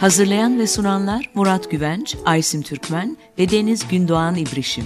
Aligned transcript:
Hazırlayan 0.00 0.58
ve 0.58 0.66
sunanlar 0.66 1.30
Murat 1.34 1.70
Güvenç, 1.70 2.16
Aysim 2.24 2.62
Türkmen 2.62 3.16
ve 3.38 3.50
Deniz 3.50 3.88
Gündoğan 3.88 4.34
İbrişim 4.34 4.84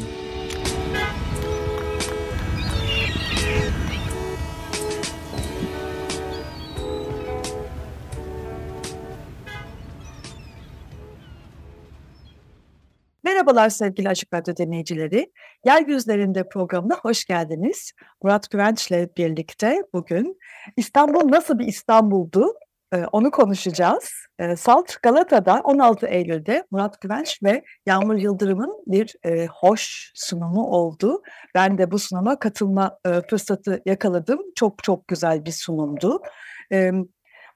Merhabalar 13.51 13.71
sevgili 13.71 14.09
Açık 14.09 14.35
Radyo 14.35 14.57
dinleyicileri. 14.57 15.33
Yeryüzlerinde 15.65 16.49
programına 16.49 16.95
hoş 16.95 17.25
geldiniz. 17.25 17.93
Murat 18.23 18.51
Güvenç 18.51 18.91
ile 18.91 19.09
birlikte 19.17 19.83
bugün 19.93 20.39
İstanbul 20.77 21.31
nasıl 21.31 21.59
bir 21.59 21.67
İstanbul'du 21.67 22.55
e, 22.95 23.05
onu 23.13 23.31
konuşacağız. 23.31 24.13
E, 24.39 24.57
Salt 24.57 25.03
Galata'da 25.03 25.61
16 25.65 26.07
Eylül'de 26.07 26.67
Murat 26.71 27.01
Güvenç 27.01 27.39
ve 27.43 27.65
Yağmur 27.87 28.15
Yıldırım'ın 28.15 28.85
bir 28.87 29.17
e, 29.25 29.47
hoş 29.47 30.13
sunumu 30.15 30.67
oldu. 30.67 31.23
Ben 31.55 31.79
de 31.79 31.91
bu 31.91 31.99
sunuma 31.99 32.39
katılma 32.39 32.99
fırsatı 33.31 33.83
yakaladım. 33.87 34.41
Çok 34.55 34.83
çok 34.83 35.09
güzel 35.09 35.45
bir 35.45 35.53
sunumdu. 35.53 36.23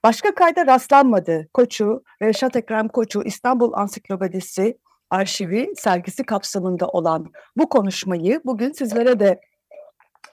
Başka 0.05 0.35
kayda 0.35 0.67
rastlanmadı. 0.67 1.49
Koçu, 1.55 2.03
Reşat 2.23 2.57
Ekrem 2.57 2.89
Koçu 2.89 3.23
İstanbul 3.23 3.73
Ansiklopedisi 3.73 4.79
arşivi 5.15 5.73
sergisi 5.77 6.25
kapsamında 6.25 6.89
olan 6.89 7.33
bu 7.57 7.69
konuşmayı 7.69 8.41
bugün 8.45 8.73
sizlere 8.73 9.21
de 9.21 9.41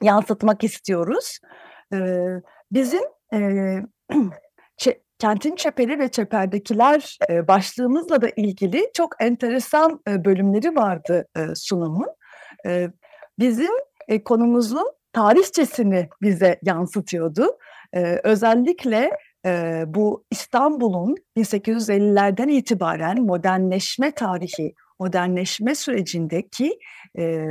yansıtmak 0.02 0.64
istiyoruz. 0.64 1.40
Ee, 1.94 2.26
bizim 2.72 3.04
e, 3.34 3.40
kentin 5.20 5.56
çeperi 5.56 6.00
ve 6.00 6.12
çeperdekiler 6.12 7.18
e, 7.30 7.48
başlığımızla 7.48 8.22
da 8.22 8.30
ilgili 8.36 8.92
çok 8.94 9.16
enteresan 9.20 10.00
e, 10.08 10.26
bölümleri 10.26 10.76
vardı 10.76 11.28
e, 11.38 11.56
sunumun. 11.56 12.08
E, 12.66 12.88
bizim 13.40 13.73
e, 14.08 14.23
konumuzun 14.23 14.92
tarihçesini 15.14 16.10
bize 16.22 16.60
yansıtıyordu. 16.64 17.58
E, 17.94 18.20
özellikle 18.23 19.12
e, 19.45 19.84
bu 19.88 20.25
İstanbul'un 20.31 21.16
1850'lerden 21.38 22.47
itibaren 22.47 23.22
modernleşme 23.22 24.11
tarihi, 24.11 24.73
modernleşme 25.00 25.75
sürecindeki 25.75 26.80
e, 27.17 27.45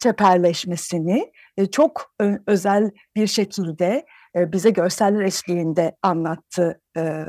çeperleşmesini 0.00 1.32
e, 1.56 1.66
çok 1.66 2.14
ö, 2.20 2.38
özel 2.46 2.90
bir 3.16 3.26
şekilde 3.26 4.06
e, 4.36 4.52
bize 4.52 4.70
görseller 4.70 5.20
eşliğinde 5.20 5.96
anlattı 6.02 6.80
e, 6.96 7.24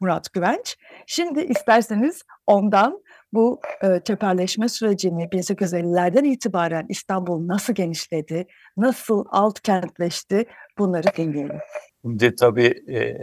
Murat 0.00 0.32
Güvenç. 0.32 0.76
Şimdi 1.06 1.40
isterseniz 1.40 2.22
ondan 2.46 3.02
bu 3.32 3.60
e, 3.82 4.00
çeperleşme 4.04 4.68
sürecini 4.68 5.24
1850'lerden 5.24 6.24
itibaren 6.24 6.86
İstanbul 6.88 7.48
nasıl 7.48 7.72
genişledi, 7.72 8.46
nasıl 8.76 9.24
alt 9.30 9.60
kentleşti 9.60 10.44
bunları 10.78 11.16
dinleyelim. 11.16 11.58
Şimdi 12.06 12.34
tabii 12.34 12.74
e, 12.88 13.16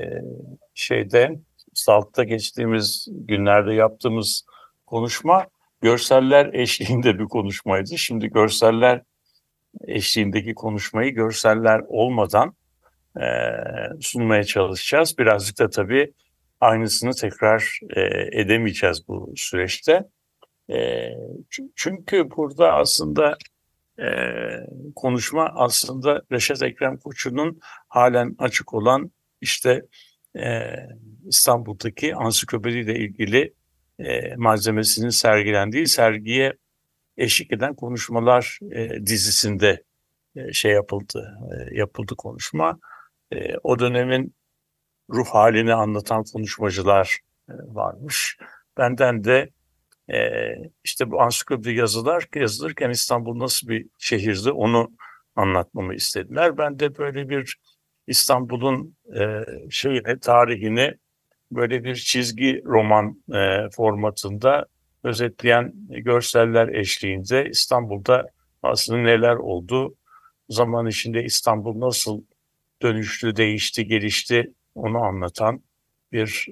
şeyde 0.73 1.39
Salt'ta 1.73 2.23
geçtiğimiz 2.23 3.07
günlerde 3.11 3.73
yaptığımız 3.73 4.45
konuşma 4.85 5.47
görseller 5.81 6.53
eşliğinde 6.53 7.19
bir 7.19 7.25
konuşmaydı. 7.25 7.97
Şimdi 7.97 8.27
görseller 8.27 9.01
eşliğindeki 9.87 10.55
konuşmayı 10.55 11.13
görseller 11.13 11.81
olmadan 11.87 12.55
e, 13.17 13.25
sunmaya 14.01 14.43
çalışacağız. 14.43 15.17
Birazcık 15.17 15.59
da 15.59 15.69
tabii 15.69 16.13
aynısını 16.61 17.11
tekrar 17.13 17.79
e, 17.95 18.01
edemeyeceğiz 18.41 19.07
bu 19.07 19.33
süreçte. 19.35 20.03
E, 20.69 21.09
çünkü 21.75 22.31
burada 22.31 22.73
aslında 22.73 23.37
e, 23.99 24.07
konuşma 24.95 25.51
aslında 25.55 26.21
Reşat 26.31 26.63
Ekrem 26.63 26.97
Koçu'nun 26.97 27.59
halen 27.87 28.35
açık 28.39 28.73
olan 28.73 29.11
işte 29.41 29.81
e, 30.35 30.73
İstanbul'daki 31.25 32.15
ansiklopediyle 32.15 32.99
ilgili 32.99 33.53
e, 33.99 34.35
malzemesinin 34.35 35.09
sergilendiği 35.09 35.87
sergiye 35.87 36.53
eşlik 37.17 37.53
eden 37.53 37.75
konuşmalar 37.75 38.59
e, 38.71 39.05
dizisinde 39.05 39.83
e, 40.35 40.53
şey 40.53 40.71
yapıldı, 40.71 41.37
e, 41.51 41.77
yapıldı 41.77 42.15
konuşma. 42.17 42.79
E, 43.33 43.57
o 43.63 43.79
dönemin 43.79 44.35
ruh 45.09 45.27
halini 45.27 45.73
anlatan 45.73 46.23
konuşmacılar 46.33 47.19
e, 47.49 47.53
varmış. 47.53 48.37
Benden 48.77 49.23
de 49.23 49.49
e, 50.13 50.55
işte 50.83 51.11
bu 51.11 51.21
ansiklopedi 51.21 51.73
yazılar 51.73 52.27
yazılırken 52.35 52.89
İstanbul 52.89 53.39
nasıl 53.39 53.67
bir 53.67 53.85
şehirdi 53.99 54.51
onu 54.51 54.91
anlatmamı 55.35 55.95
istediler. 55.95 56.57
Ben 56.57 56.79
de 56.79 56.97
böyle 56.97 57.29
bir 57.29 57.57
İstanbul'un 58.07 58.95
e, 59.19 59.45
şeyine, 59.69 60.19
tarihini 60.19 60.93
böyle 61.51 61.83
bir 61.83 61.95
çizgi 61.95 62.61
roman 62.65 63.23
e, 63.33 63.69
formatında 63.69 64.65
özetleyen 65.03 65.73
görseller 65.89 66.67
eşliğinde 66.67 67.49
İstanbul'da 67.49 68.29
aslında 68.63 68.99
neler 68.99 69.35
oldu, 69.35 69.95
zaman 70.49 70.87
içinde 70.87 71.23
İstanbul 71.23 71.79
nasıl 71.79 72.21
dönüştü, 72.81 73.35
değişti, 73.35 73.87
gelişti 73.87 74.53
onu 74.75 74.97
anlatan 74.97 75.63
bir 76.11 76.47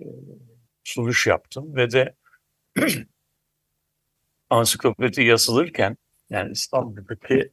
sunuş 0.84 1.28
yaptım 1.28 1.76
ve 1.76 1.92
de 1.92 2.16
ansiklopedi 4.52 5.24
yazılırken 5.24 5.98
yani 6.30 6.52
İstanbul'daki 6.52 7.52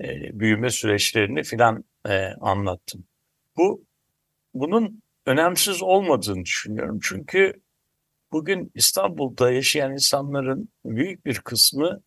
e, 0.00 0.40
büyüme 0.40 0.70
süreçlerini 0.70 1.42
filan 1.42 1.84
e, 2.08 2.26
anlattım. 2.40 3.04
Bu 3.56 3.84
bunun 4.54 5.02
önemsiz 5.26 5.82
olmadığını 5.82 6.44
düşünüyorum. 6.44 6.98
Çünkü 7.02 7.62
bugün 8.32 8.70
İstanbul'da 8.74 9.52
yaşayan 9.52 9.92
insanların 9.92 10.68
büyük 10.84 11.26
bir 11.26 11.38
kısmı 11.38 12.02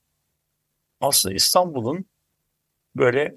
aslında 1.01 1.35
İstanbul'un 1.35 2.05
böyle 2.95 3.35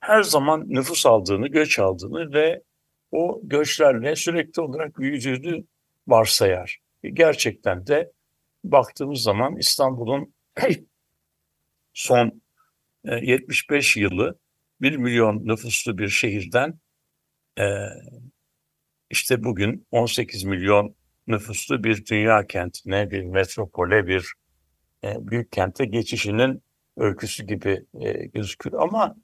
her 0.00 0.22
zaman 0.22 0.64
nüfus 0.68 1.06
aldığını, 1.06 1.48
göç 1.48 1.78
aldığını 1.78 2.32
ve 2.34 2.62
o 3.12 3.40
göçlerle 3.42 4.16
sürekli 4.16 4.62
olarak 4.62 4.98
büyüdüğünü 4.98 5.64
varsayar. 6.08 6.78
Gerçekten 7.02 7.86
de 7.86 8.12
baktığımız 8.72 9.22
zaman 9.22 9.56
İstanbul'un 9.56 10.34
son 11.94 12.42
75 13.04 13.96
e, 13.96 14.00
yılı 14.00 14.38
1 14.80 14.96
milyon 14.96 15.46
nüfuslu 15.46 15.98
bir 15.98 16.08
şehirden 16.08 16.80
e, 17.58 17.64
işte 19.10 19.44
bugün 19.44 19.86
18 19.90 20.44
milyon 20.44 20.94
nüfuslu 21.26 21.84
bir 21.84 22.06
dünya 22.06 22.46
kentine, 22.46 23.10
bir 23.10 23.22
metropole, 23.22 24.06
bir 24.06 24.32
e, 25.04 25.14
büyük 25.18 25.52
kente 25.52 25.84
geçişinin 25.84 26.62
öyküsü 26.96 27.46
gibi 27.46 27.86
gözüküyor. 28.34 28.82
Ama 28.82 29.16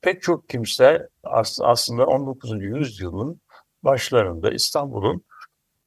pek 0.00 0.22
çok 0.22 0.48
kimse 0.48 1.08
aslında 1.60 2.06
19. 2.06 2.62
yüzyılın 2.62 3.40
başlarında 3.82 4.50
İstanbul'un 4.50 5.24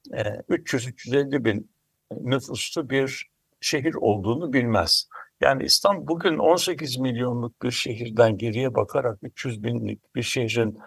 300-350 0.09 1.45
bin 1.45 1.71
nüfuslu 2.11 2.89
bir 2.89 3.29
şehir 3.61 3.93
olduğunu 3.93 4.53
bilmez. 4.53 5.07
Yani 5.41 5.63
İstanbul 5.63 6.07
bugün 6.07 6.37
18 6.37 6.97
milyonluk 6.97 7.63
bir 7.63 7.71
şehirden 7.71 8.37
geriye 8.37 8.75
bakarak 8.75 9.19
300 9.21 9.63
binlik 9.63 10.15
bir 10.15 10.23
şehrin 10.23 10.77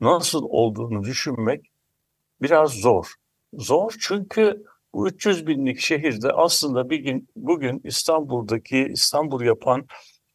nasıl 0.00 0.42
olduğunu 0.42 1.04
düşünmek 1.04 1.72
biraz 2.42 2.70
zor. 2.70 3.14
Zor 3.52 3.94
çünkü 4.00 4.64
bu 4.94 5.08
300 5.08 5.46
binlik 5.46 5.78
şehirde 5.80 6.32
aslında 6.32 6.90
bir 6.90 6.98
gün 6.98 7.28
bugün 7.36 7.80
İstanbul'daki 7.84 8.88
İstanbul 8.92 9.42
yapan 9.42 9.86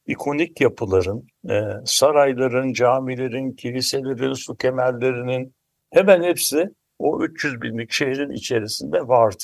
ikonik 0.07 0.61
yapıların, 0.61 1.27
e, 1.49 1.61
sarayların, 1.85 2.73
camilerin, 2.73 3.51
kiliselerin, 3.51 4.33
su 4.33 4.57
kemerlerinin 4.57 5.55
hemen 5.91 6.23
hepsi 6.23 6.69
o 6.99 7.23
300 7.23 7.61
binlik 7.61 7.91
şehrin 7.91 8.31
içerisinde 8.31 9.07
vardı. 9.07 9.43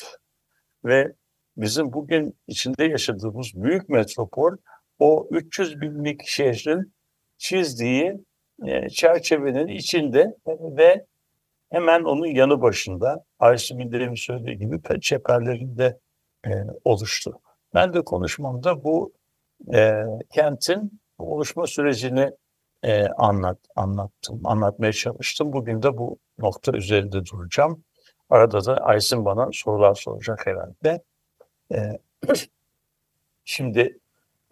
Ve 0.86 1.14
bizim 1.58 1.94
bugün 1.94 2.38
içinde 2.48 2.84
yaşadığımız 2.84 3.48
büyük 3.56 3.90
metropol 3.90 4.58
o 5.00 5.28
300 5.32 5.82
binlik 5.82 6.28
şehrin 6.28 6.94
çizdiği 7.38 8.26
e, 8.66 8.90
çerçevenin 8.90 9.68
içinde 9.68 10.38
ve 10.48 11.06
hemen 11.70 12.04
onun 12.04 12.26
yanı 12.26 12.62
başında 12.62 13.26
Ayşe 13.40 13.76
Minder'in 13.76 14.16
söylediği 14.16 14.58
gibi 14.58 15.00
çeperlerinde 15.02 16.00
e, 16.46 16.50
oluştu. 16.84 17.40
Ben 17.74 17.94
de 17.94 18.02
konuşmamda 18.02 18.84
bu 18.84 19.14
e, 19.74 20.04
kentin 20.34 21.02
oluşma 21.18 21.68
sürecini 21.68 22.32
e, 22.84 23.08
anlat 23.08 23.58
anlattım, 23.76 24.42
anlatmaya 24.44 24.94
çalıştım. 24.94 25.54
Bugün 25.54 25.82
de 25.82 25.98
bu 25.98 26.20
nokta 26.38 26.72
üzerinde 26.72 27.26
duracağım. 27.26 27.84
Arada 28.32 28.66
da 28.66 28.76
Aysin 28.76 29.26
bana 29.26 29.50
sorular 29.54 29.96
soracak 29.96 30.48
herhalde. 30.48 31.04
E, 31.74 32.00
şimdi 33.46 34.00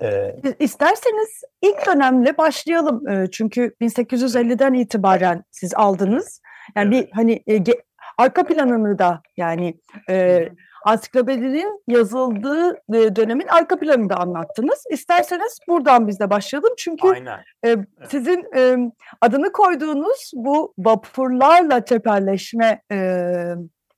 e, 0.01 0.35
İsterseniz 0.59 1.41
ilk 1.61 1.87
dönemle 1.87 2.37
başlayalım. 2.37 3.07
E, 3.07 3.27
çünkü 3.31 3.73
1850'den 3.81 4.73
itibaren 4.73 5.43
siz 5.51 5.73
aldınız. 5.73 6.41
Yani 6.75 6.95
evet. 6.95 7.07
bir 7.07 7.11
hani 7.11 7.43
e, 7.47 7.63
arka 8.17 8.45
planını 8.45 8.99
da 8.99 9.21
yani 9.37 9.79
e, 10.09 10.49
ansiklopedinin 10.85 11.83
yazıldığı 11.87 12.73
e, 12.73 13.15
dönemin 13.15 13.47
arka 13.47 13.79
planını 13.79 14.09
da 14.09 14.17
anlattınız. 14.17 14.83
İsterseniz 14.91 15.59
buradan 15.67 16.07
biz 16.07 16.19
de 16.19 16.29
başlayalım. 16.29 16.73
Çünkü 16.77 17.07
Aynen. 17.07 17.39
E, 17.65 17.75
sizin 18.09 18.45
e, 18.55 18.91
adını 19.21 19.51
koyduğunuz 19.51 20.31
bu 20.35 20.73
vapurlarla 20.77 21.85
teperleşme 21.85 22.81
e, 22.91 22.97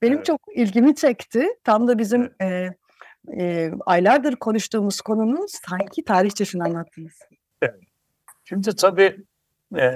benim 0.02 0.16
evet. 0.16 0.26
çok 0.26 0.42
ilgimi 0.56 0.96
çekti. 0.96 1.48
Tam 1.64 1.88
da 1.88 1.98
bizim 1.98 2.34
evet. 2.40 2.72
e, 2.72 3.44
e, 3.44 3.72
aylardır 3.86 4.36
konuştuğumuz 4.36 5.02
konunun 5.02 5.46
sanki 5.48 6.04
tarihçesini 6.04 6.64
anlattınız. 6.64 7.20
Evet. 7.62 7.80
Şimdi 8.44 8.76
tabii 8.76 9.18
e, 9.78 9.96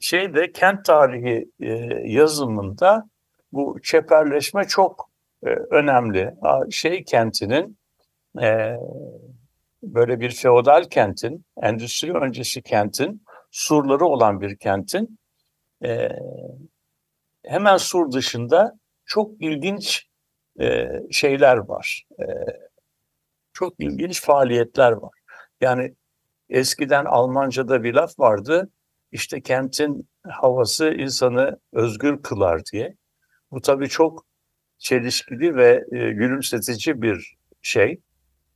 şeyde 0.00 0.52
kent 0.52 0.84
tarihi 0.84 1.50
e, 1.60 1.68
yazımında 2.04 3.08
bu 3.52 3.78
çeperleşme 3.82 4.64
çok 4.64 5.09
önemli. 5.70 6.34
Şey 6.70 7.04
kentinin 7.04 7.78
e, 8.42 8.76
böyle 9.82 10.20
bir 10.20 10.30
feodal 10.30 10.84
kentin, 10.84 11.44
endüstri 11.62 12.12
öncesi 12.12 12.62
kentin, 12.62 13.24
surları 13.50 14.06
olan 14.06 14.40
bir 14.40 14.56
kentin 14.56 15.18
e, 15.84 16.08
hemen 17.44 17.76
sur 17.76 18.12
dışında 18.12 18.78
çok 19.04 19.42
ilginç 19.42 20.06
e, 20.60 20.88
şeyler 21.10 21.56
var. 21.56 22.06
Çok 23.52 23.80
ilginç 23.80 24.22
faaliyetler 24.22 24.92
var. 24.92 25.12
Yani 25.60 25.94
eskiden 26.48 27.04
Almanca'da 27.04 27.82
bir 27.82 27.94
laf 27.94 28.18
vardı. 28.18 28.70
İşte 29.12 29.40
kentin 29.42 30.08
havası 30.28 30.90
insanı 30.90 31.60
özgür 31.72 32.22
kılar 32.22 32.62
diye. 32.72 32.96
Bu 33.50 33.60
tabii 33.60 33.88
çok 33.88 34.26
çelişkili 34.80 35.56
ve 35.56 35.84
e, 35.92 35.96
gülümsetici 36.12 37.02
bir 37.02 37.36
şey, 37.62 38.00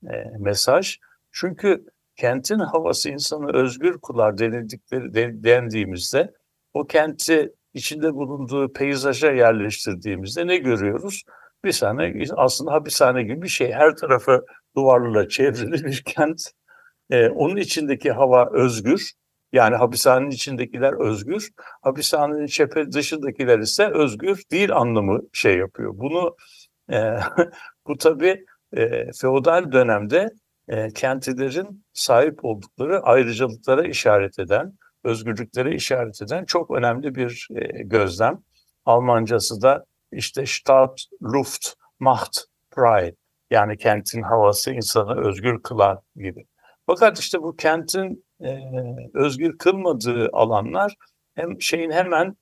e, 0.04 0.24
mesaj. 0.38 0.98
Çünkü 1.32 1.84
kentin 2.16 2.58
havası 2.58 3.10
insanı 3.10 3.52
özgür 3.56 3.98
kılar 4.00 4.38
denildikleri 4.38 5.14
de, 5.14 5.44
dendiğimizde 5.44 6.32
o 6.74 6.86
kenti 6.86 7.52
içinde 7.74 8.14
bulunduğu 8.14 8.72
peyzaja 8.72 9.32
yerleştirdiğimizde 9.32 10.46
ne 10.46 10.56
görüyoruz? 10.56 11.22
Bir 11.64 11.72
tane 11.72 12.24
aslında 12.36 12.72
hapishane 12.72 13.22
gibi 13.22 13.42
bir 13.42 13.48
şey. 13.48 13.72
Her 13.72 13.96
tarafı 13.96 14.44
duvarlarla 14.76 15.28
çevrili 15.28 15.84
bir 15.84 16.02
kent. 16.06 16.40
Ee, 17.10 17.28
onun 17.28 17.56
içindeki 17.56 18.12
hava 18.12 18.50
özgür. 18.52 19.12
Yani 19.54 19.76
hapishanenin 19.76 20.30
içindekiler 20.30 20.92
özgür, 20.92 21.50
hapishanenin 21.82 22.46
çepe 22.46 22.92
dışındakiler 22.92 23.58
ise 23.58 23.86
özgür 23.86 24.42
değil 24.50 24.72
anlamı 24.72 25.20
şey 25.32 25.58
yapıyor. 25.58 25.92
Bunu 25.94 26.36
e, 26.92 27.18
bu 27.86 27.98
tabii 27.98 28.44
e, 28.76 29.12
feodal 29.20 29.72
dönemde 29.72 30.30
e, 30.68 30.88
kentilerin 30.88 31.84
sahip 31.92 32.44
oldukları 32.44 33.02
ayrıcalıklara 33.02 33.86
işaret 33.86 34.38
eden, 34.38 34.72
özgürlüklere 35.04 35.74
işaret 35.74 36.22
eden 36.22 36.44
çok 36.44 36.70
önemli 36.70 37.14
bir 37.14 37.48
e, 37.56 37.82
gözlem. 37.82 38.38
Almancası 38.84 39.62
da 39.62 39.84
işte 40.12 40.46
Stadt, 40.46 41.00
Luft, 41.22 41.66
Macht, 42.00 42.36
Pride 42.70 43.16
yani 43.50 43.76
kentin 43.76 44.22
havası 44.22 44.72
insanı 44.72 45.28
özgür 45.28 45.62
kılar 45.62 45.98
gibi. 46.16 46.44
Fakat 46.86 47.18
işte 47.18 47.38
bu 47.42 47.56
kentin 47.56 48.24
e, 48.44 48.58
özgür 49.14 49.58
kılmadığı 49.58 50.28
alanlar 50.32 50.94
hem 51.34 51.60
şeyin 51.60 51.90
hemen 51.90 52.36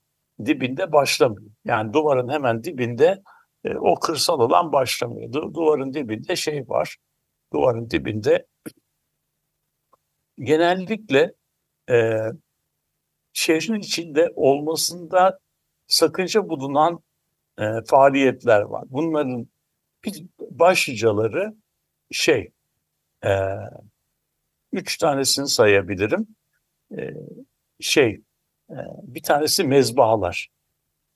dibinde 0.45 0.91
başlamıyor. 0.91 1.51
Yani 1.65 1.93
duvarın 1.93 2.29
hemen 2.29 2.63
dibinde 2.63 3.21
e, 3.63 3.75
o 3.75 3.95
kırsal 3.95 4.39
alan 4.39 4.71
başlamıyor. 4.71 5.33
Du, 5.33 5.53
duvarın 5.53 5.93
dibinde 5.93 6.35
şey 6.35 6.69
var. 6.69 6.97
Duvarın 7.53 7.89
dibinde 7.89 8.45
genellikle 10.39 11.33
e, 11.89 12.17
şehrin 13.33 13.79
içinde 13.79 14.29
olmasında 14.35 15.39
sakınca 15.87 16.49
bulunan 16.49 16.99
e, 17.59 17.63
faaliyetler 17.87 18.61
var. 18.61 18.83
Bunların 18.89 19.47
başlıcaları 20.39 21.53
şey 22.11 22.51
e, 23.25 23.29
Üç 24.73 24.97
tanesini 24.97 25.47
sayabilirim. 25.47 26.27
Ee, 26.97 27.13
şey, 27.79 28.21
e, 28.69 28.77
bir 29.03 29.23
tanesi 29.23 29.63
mezbahalar. 29.63 30.49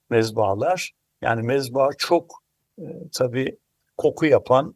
Mezbahalar, 0.10 0.92
yani 1.22 1.42
mezbaha 1.42 1.90
çok 1.98 2.44
e, 2.80 2.84
tabii 3.14 3.58
koku 3.98 4.26
yapan 4.26 4.76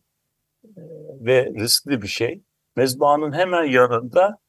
e, 0.65 0.81
ve 1.19 1.45
riskli 1.45 2.01
bir 2.01 2.07
şey. 2.07 2.43
Mezbahanın 2.75 3.33
hemen 3.33 3.63
yanında 3.63 4.39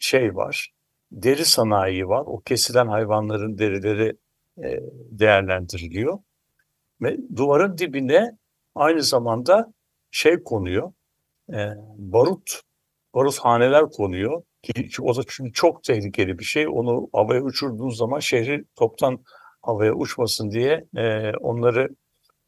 şey 0.00 0.34
var, 0.34 0.72
deri 1.12 1.44
sanayi 1.44 2.08
var. 2.08 2.24
O 2.26 2.40
kesilen 2.40 2.86
hayvanların 2.86 3.58
derileri 3.58 4.16
e, 4.58 4.78
değerlendiriliyor. 5.10 6.18
Ve 7.00 7.16
duvarın 7.36 7.78
dibine 7.78 8.38
aynı 8.74 9.02
zamanda 9.02 9.72
şey 10.10 10.42
konuyor, 10.42 10.92
e, 11.52 11.68
barut 11.96 12.62
baruthaneler 13.14 13.90
konuyor. 13.90 14.42
Ki 14.62 14.88
o 15.02 15.16
da 15.16 15.20
çünkü 15.28 15.52
çok 15.52 15.84
tehlikeli 15.84 16.38
bir 16.38 16.44
şey. 16.44 16.68
Onu 16.68 17.08
havaya 17.12 17.42
uçurduğun 17.42 17.90
zaman 17.90 18.18
şehri 18.18 18.64
toptan 18.76 19.24
havaya 19.62 19.94
uçmasın 19.94 20.50
diye 20.50 20.84
e, 20.96 21.30
onları 21.36 21.88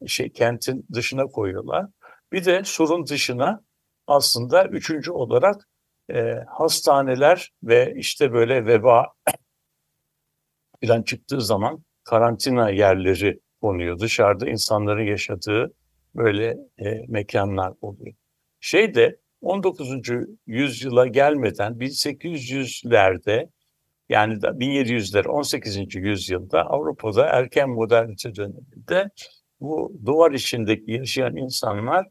şey 0.07 0.31
kentin 0.31 0.85
dışına 0.93 1.25
koyuyorlar. 1.25 1.85
Bir 2.31 2.45
de 2.45 2.63
surun 2.63 3.07
dışına 3.07 3.61
aslında 4.07 4.65
üçüncü 4.65 5.11
olarak 5.11 5.69
e, 6.13 6.33
hastaneler 6.47 7.51
ve 7.63 7.93
işte 7.97 8.33
böyle 8.33 8.65
veba 8.65 9.07
falan 10.85 11.03
çıktığı 11.03 11.41
zaman 11.41 11.83
karantina 12.03 12.69
yerleri 12.69 13.39
konuyor. 13.61 13.99
Dışarıda 13.99 14.49
insanların 14.49 15.05
yaşadığı 15.05 15.73
böyle 16.15 16.57
e, 16.77 17.05
mekanlar 17.07 17.73
oluyor. 17.81 18.15
Şey 18.59 18.95
de 18.95 19.19
19. 19.45 19.89
yüzyıla 20.47 21.07
gelmeden 21.07 21.73
1800'lerde 21.73 23.49
yani 24.09 24.33
1700'ler 24.33 25.27
18. 25.27 25.95
yüzyılda 25.95 26.61
Avrupa'da 26.61 27.25
erken 27.25 27.69
modernite 27.69 28.35
döneminde 28.35 29.09
bu 29.59 29.93
duvar 30.05 30.31
içindeki 30.31 30.91
yaşayan 30.91 31.35
insanlar 31.35 32.07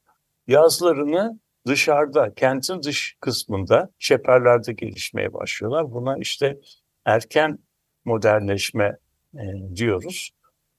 yazlarını 0.46 1.40
dışarıda, 1.66 2.34
kentin 2.34 2.82
dış 2.82 3.16
kısmında 3.20 3.90
çeperlerde 3.98 4.72
gelişmeye 4.72 5.32
başlıyorlar. 5.32 5.92
Buna 5.92 6.18
işte 6.18 6.58
erken 7.04 7.58
modernleşme 8.04 8.98
e, 9.34 9.42
diyoruz. 9.74 10.30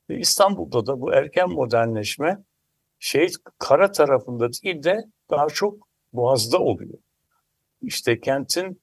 Ve 0.10 0.20
İstanbul'da 0.20 0.86
da 0.86 1.02
bu 1.02 1.14
erken 1.14 1.50
modernleşme 1.50 2.38
şey 3.00 3.28
kara 3.60 3.92
tarafında 3.92 4.50
değil 4.54 4.84
de 4.84 5.06
daha 5.30 5.48
çok 5.48 5.85
Boğaz'da 6.16 6.60
oluyor. 6.60 6.98
İşte 7.82 8.20
kentin 8.20 8.82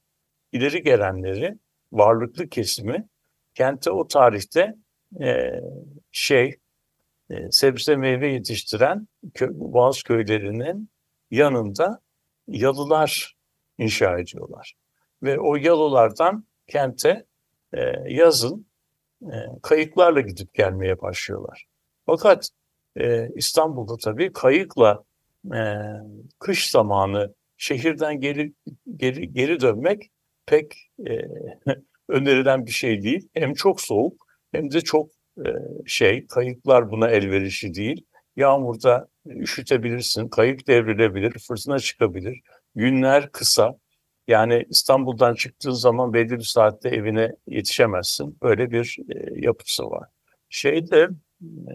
ileri 0.52 0.82
gelenleri, 0.82 1.58
varlıklı 1.92 2.48
kesimi 2.48 3.08
kente 3.54 3.90
o 3.90 4.08
tarihte 4.08 4.74
e, 5.20 5.50
şey 6.12 6.58
e, 7.30 7.50
sebze 7.50 7.96
meyve 7.96 8.32
yetiştiren 8.32 9.08
kö, 9.34 9.48
Boğaz 9.52 10.02
köylerinin 10.02 10.90
yanında 11.30 12.00
yalılar 12.48 13.36
inşa 13.78 14.18
ediyorlar. 14.18 14.74
ve 15.22 15.40
o 15.40 15.56
yalolardan 15.56 16.46
kente 16.66 17.26
e, 17.72 17.80
yazın 18.08 18.66
e, 19.22 19.34
kayıklarla 19.62 20.20
gidip 20.20 20.54
gelmeye 20.54 21.00
başlıyorlar. 21.00 21.66
Fakat 22.06 22.48
e, 22.96 23.28
İstanbul'da 23.34 23.96
tabii 23.96 24.32
kayıkla 24.32 25.04
e, 25.54 25.60
kış 26.38 26.70
zamanı 26.70 27.34
şehirden 27.56 28.20
geri 28.20 28.52
geri 28.96 29.32
geri 29.32 29.60
dönmek 29.60 30.10
pek 30.46 30.90
e, 31.08 31.18
önerilen 32.08 32.66
bir 32.66 32.70
şey 32.70 33.02
değil. 33.02 33.28
Hem 33.34 33.54
çok 33.54 33.80
soğuk 33.80 34.26
hem 34.52 34.72
de 34.72 34.80
çok 34.80 35.10
e, 35.38 35.48
şey 35.86 36.26
kayıklar 36.26 36.90
buna 36.90 37.08
elverişli 37.10 37.74
değil. 37.74 38.06
Yağmurda 38.36 39.08
üşütebilirsin, 39.26 40.28
kayık 40.28 40.66
devrilebilir, 40.68 41.38
fırtına 41.38 41.78
çıkabilir. 41.78 42.40
Günler 42.74 43.32
kısa. 43.32 43.78
Yani 44.28 44.66
İstanbul'dan 44.70 45.34
çıktığın 45.34 45.70
zaman 45.70 46.12
belli 46.12 46.38
bir 46.38 46.44
saatte 46.44 46.88
evine 46.88 47.36
yetişemezsin. 47.46 48.38
Böyle 48.42 48.70
bir 48.70 48.98
e, 49.08 49.40
yapısı 49.40 49.84
var. 49.90 50.08
Şeyde 50.48 51.08
e, 51.42 51.74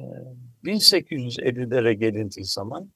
1850'lere 0.65 1.93
gelindiği 1.93 2.45
zaman 2.45 2.91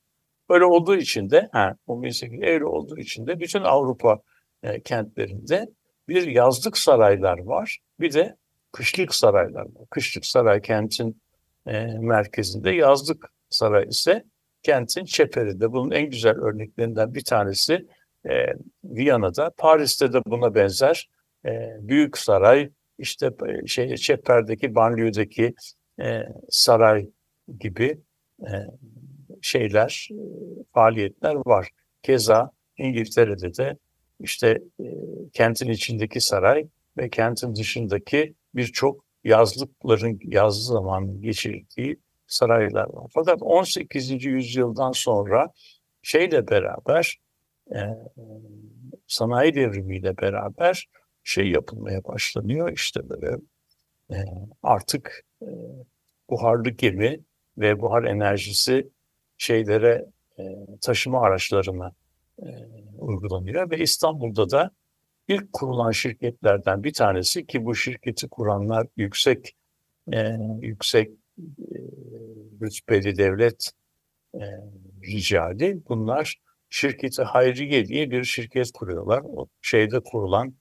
böyle 0.52 0.66
olduğu 0.66 0.96
için 0.96 1.30
de, 1.30 1.50
ha, 1.52 1.76
1850 1.88 2.66
olduğu 2.66 2.98
için 2.98 3.28
de 3.28 3.40
bütün 3.40 3.62
Avrupa 3.62 4.22
e, 4.64 4.82
kentlerinde 4.82 5.68
bir 6.08 6.28
yazlık 6.28 6.78
saraylar 6.78 7.38
var. 7.44 7.80
Bir 8.00 8.14
de 8.14 8.36
kışlık 8.72 9.16
saraylar 9.16 9.62
var. 9.62 9.88
Kışlık 9.90 10.26
saray 10.26 10.62
kentin 10.62 11.22
e, 11.68 11.86
merkezinde, 11.86 12.72
yazlık 12.72 13.34
saray 13.50 13.88
ise 13.88 14.24
kentin 14.64 15.06
çeperinde. 15.06 15.72
Bunun 15.72 15.92
en 15.92 16.10
güzel 16.10 16.36
örneklerinden 16.36 17.14
bir 17.14 17.24
tanesi 17.24 17.88
e, 18.30 18.34
Viyana'da. 18.84 19.52
Paris'te 19.58 20.14
de 20.14 20.22
buna 20.26 20.56
benzer 20.56 21.10
e, 21.46 21.50
büyük 21.80 22.18
saray, 22.18 22.70
işte 22.98 23.32
şey 23.68 23.96
çeperdeki, 23.96 24.76
banliyödeki 24.76 25.54
e, 26.02 26.22
saray 26.50 27.10
gibi 27.60 28.02
e, 28.42 28.52
şeyler, 29.42 30.10
e, 30.12 30.18
faaliyetler 30.74 31.36
var. 31.36 31.70
Keza 32.04 32.52
İngiltere'de 32.78 33.54
de 33.54 33.78
işte 34.20 34.62
e, 34.80 34.86
kentin 35.34 35.70
içindeki 35.70 36.22
saray 36.22 36.68
ve 36.98 37.10
kentin 37.10 37.56
dışındaki 37.56 38.34
birçok 38.56 39.06
yazlıkların 39.24 40.20
yazlı 40.24 40.74
zaman 40.74 41.22
geçirdiği 41.22 41.98
saraylar 42.28 42.94
var. 42.94 43.12
Fakat 43.14 43.42
18. 43.42 44.26
yüzyıldan 44.26 44.92
sonra 44.92 45.52
şeyle 46.02 46.48
beraber 46.48 47.18
e, 47.76 47.80
sanayi 49.08 49.56
devrimiyle 49.56 50.18
beraber 50.18 50.88
şey 51.24 51.52
yapılmaya 51.52 52.04
başlanıyor. 52.04 52.72
İşte 52.72 53.10
böyle 53.10 53.38
artık 54.64 55.26
e, 55.42 55.48
buharlı 56.30 56.70
gemi 56.70 57.20
ve 57.58 57.82
buhar 57.82 58.04
enerjisi 58.04 58.90
şeylere 59.42 60.06
e, 60.40 60.44
taşıma 60.82 61.22
araçlarına 61.22 61.92
e, 62.40 62.48
uygulanıyor 62.98 63.72
ve 63.72 63.78
İstanbul'da 63.78 64.50
da 64.50 64.72
ilk 65.28 65.54
kurulan 65.54 65.92
şirketlerden 65.92 66.84
bir 66.84 66.94
tanesi 66.94 67.46
ki 67.46 67.66
bu 67.66 67.76
şirketi 67.76 68.28
kuranlar 68.28 68.88
yüksek 68.98 69.56
e, 70.14 70.38
yüksek 70.62 71.12
e, 71.40 71.78
rütbeli 72.62 73.18
devlet 73.18 73.72
e, 74.36 74.42
ricali. 75.04 75.82
Bunlar 75.90 76.36
şirketi 76.70 77.22
Hayriye 77.22 77.86
diye 77.86 78.12
bir 78.12 78.24
şirket 78.24 78.72
kuruyorlar. 78.72 79.22
O 79.26 79.48
şeyde 79.62 80.00
kurulan 80.00 80.54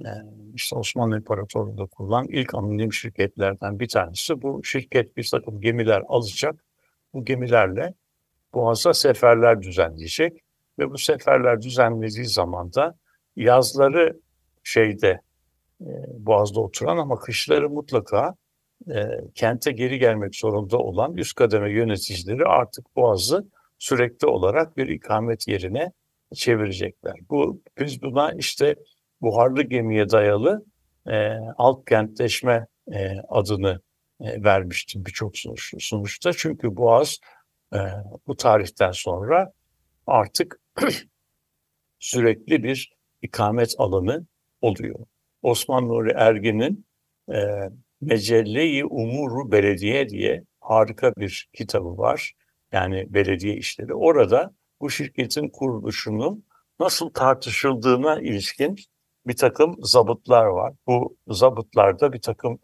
e, 0.00 0.10
işte 0.54 0.76
Osmanlı 0.76 1.16
İmparatorluğu'nda 1.16 1.86
kurulan 1.86 2.26
ilk 2.28 2.54
anonim 2.54 2.92
şirketlerden 2.92 3.80
bir 3.80 3.88
tanesi. 3.88 4.42
Bu 4.42 4.64
şirket 4.64 5.16
bir 5.16 5.28
takım 5.30 5.60
gemiler 5.60 6.02
alacak. 6.08 6.64
Bu 7.14 7.24
gemilerle 7.24 7.94
Boğaz'a 8.54 8.94
seferler 8.94 9.62
düzenleyecek 9.62 10.42
ve 10.78 10.90
bu 10.90 10.98
seferler 10.98 11.62
düzenlediği 11.62 12.26
zaman 12.26 12.72
da 12.72 12.94
yazları 13.36 14.20
şeyde 14.64 15.20
e, 15.80 15.88
Boğaz'da 16.18 16.60
oturan 16.60 16.96
ama 16.96 17.18
kışları 17.18 17.70
mutlaka 17.70 18.34
e, 18.88 19.04
kente 19.34 19.72
geri 19.72 19.98
gelmek 19.98 20.36
zorunda 20.36 20.78
olan 20.78 21.16
üst 21.16 21.34
kademe 21.34 21.72
yöneticileri 21.72 22.44
artık 22.44 22.96
Boğaz'ı 22.96 23.48
sürekli 23.78 24.26
olarak 24.26 24.76
bir 24.76 24.88
ikamet 24.88 25.48
yerine 25.48 25.92
çevirecekler. 26.34 27.14
Bu 27.30 27.62
biz 27.78 28.02
buna 28.02 28.32
işte 28.32 28.74
buharlı 29.20 29.62
gemiye 29.62 30.10
dayalı 30.10 30.64
e, 31.06 31.36
alt 31.58 31.88
kentleşme 31.88 32.66
e, 32.92 33.14
adını 33.28 33.80
e, 34.20 34.44
vermiştim 34.44 35.04
birçok 35.06 35.38
sonuç, 35.38 35.74
sonuçta. 35.78 36.32
Çünkü 36.32 36.76
Boğaz 36.76 37.18
e, 37.74 37.78
bu 38.26 38.36
tarihten 38.36 38.92
sonra 38.92 39.52
artık 40.06 40.60
sürekli 41.98 42.62
bir 42.62 42.96
ikamet 43.22 43.74
alanı 43.78 44.26
oluyor. 44.60 45.06
Osman 45.42 45.88
Nuri 45.88 46.10
Ergin'in 46.10 46.86
e, 47.32 47.70
Mecelle-i 48.00 48.84
Umuru 48.84 49.52
Belediye 49.52 50.08
diye 50.08 50.44
harika 50.60 51.12
bir 51.16 51.48
kitabı 51.52 51.98
var. 51.98 52.32
Yani 52.72 53.06
belediye 53.08 53.54
işleri. 53.56 53.94
Orada 53.94 54.54
bu 54.80 54.90
şirketin 54.90 55.48
kuruluşunun 55.48 56.44
nasıl 56.80 57.10
tartışıldığına 57.10 58.20
ilişkin 58.20 58.76
bir 59.26 59.36
takım 59.36 59.76
zabıtlar 59.82 60.44
var. 60.44 60.74
Bu 60.86 61.16
zabıtlarda 61.28 62.12
bir 62.12 62.20
takım 62.20 62.58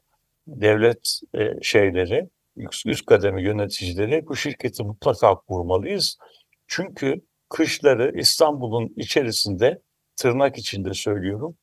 devlet 0.47 1.21
e, 1.35 1.63
şeyleri, 1.63 2.29
üst, 2.57 2.87
üst 2.87 3.07
kademe 3.07 3.43
yöneticileri 3.43 4.27
bu 4.27 4.37
şirketi 4.37 4.83
mutlaka 4.83 5.35
kurmalıyız. 5.35 6.19
Çünkü 6.67 7.21
kışları 7.49 8.19
İstanbul'un 8.19 8.93
içerisinde 8.97 9.83
tırnak 10.17 10.59
içinde 10.59 10.95
söylüyorum 10.95 11.57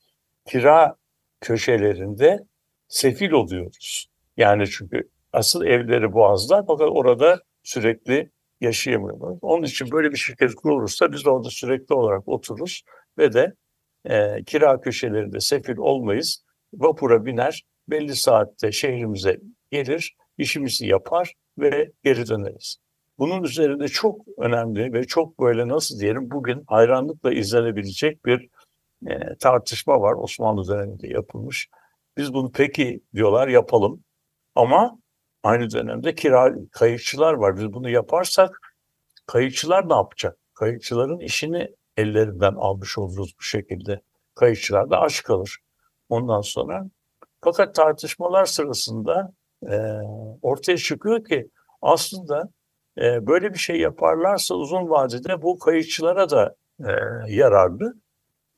kira 0.45 0.95
köşelerinde 1.41 2.39
sefil 2.87 3.31
oluyoruz. 3.31 4.07
Yani 4.37 4.69
çünkü 4.69 5.09
asıl 5.33 5.65
evleri 5.65 6.13
Boğaz'da 6.13 6.63
fakat 6.67 6.89
orada 6.91 7.41
sürekli 7.63 8.31
yaşayamıyorlar. 8.61 9.37
Onun 9.41 9.63
için 9.63 9.91
böyle 9.91 10.11
bir 10.11 10.17
şirket 10.17 10.55
kurulursa 10.55 11.11
biz 11.11 11.27
orada 11.27 11.49
sürekli 11.49 11.95
olarak 11.95 12.27
otururuz 12.27 12.83
ve 13.17 13.33
de 13.33 13.53
e, 14.05 14.43
kira 14.43 14.81
köşelerinde 14.81 15.39
sefil 15.39 15.77
olmayız. 15.77 16.43
Vapura 16.73 17.25
biner, 17.25 17.63
belli 17.87 18.15
saatte 18.15 18.71
şehrimize 18.71 19.39
gelir, 19.71 20.15
işimizi 20.37 20.87
yapar 20.87 21.33
ve 21.57 21.91
geri 22.03 22.27
döneriz. 22.27 22.77
Bunun 23.19 23.43
üzerinde 23.43 23.87
çok 23.87 24.21
önemli 24.37 24.93
ve 24.93 25.07
çok 25.07 25.39
böyle 25.39 25.67
nasıl 25.67 25.99
diyelim 25.99 26.31
bugün 26.31 26.63
hayranlıkla 26.67 27.33
izlenebilecek 27.33 28.25
bir 28.25 28.49
e, 29.07 29.37
tartışma 29.39 30.01
var 30.01 30.13
Osmanlı 30.13 30.67
döneminde 30.67 31.07
yapılmış. 31.07 31.69
Biz 32.17 32.33
bunu 32.33 32.51
peki 32.51 33.03
diyorlar 33.13 33.47
yapalım 33.47 34.03
ama 34.55 34.99
aynı 35.43 35.71
dönemde 35.71 36.15
kira 36.15 36.53
kayıkçılar 36.71 37.33
var. 37.33 37.57
Biz 37.57 37.73
bunu 37.73 37.89
yaparsak 37.89 38.59
kayıkçılar 39.25 39.89
ne 39.89 39.93
yapacak? 39.93 40.37
Kayıkçıların 40.53 41.19
işini 41.19 41.69
ellerinden 41.97 42.53
almış 42.55 42.97
oluruz 42.97 43.33
bu 43.39 43.43
şekilde. 43.43 44.01
Kayıkçılar 44.35 44.89
da 44.89 44.99
aç 45.01 45.23
kalır. 45.23 45.57
Ondan 46.09 46.41
sonra 46.41 46.85
fakat 47.41 47.75
tartışmalar 47.75 48.45
sırasında 48.45 49.33
e, 49.71 49.77
ortaya 50.41 50.77
çıkıyor 50.77 51.23
ki 51.23 51.49
aslında 51.81 52.49
e, 52.97 53.27
böyle 53.27 53.53
bir 53.53 53.59
şey 53.59 53.79
yaparlarsa 53.79 54.55
uzun 54.55 54.89
vadede 54.89 55.41
bu 55.41 55.59
kayıkçılara 55.59 56.29
da 56.29 56.55
e, 56.79 56.91
yararlı 57.27 57.93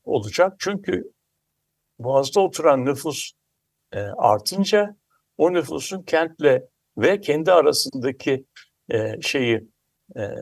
olacak. 0.03 0.53
Çünkü 0.59 1.11
Boğaz'da 1.99 2.41
oturan 2.41 2.85
nüfus 2.85 3.31
e, 3.93 3.99
artınca 3.99 4.95
o 5.37 5.53
nüfusun 5.53 6.03
kentle 6.03 6.67
ve 6.97 7.21
kendi 7.21 7.51
arasındaki 7.51 8.45
e, 8.89 9.21
şeyi 9.21 9.67
e, 10.15 10.35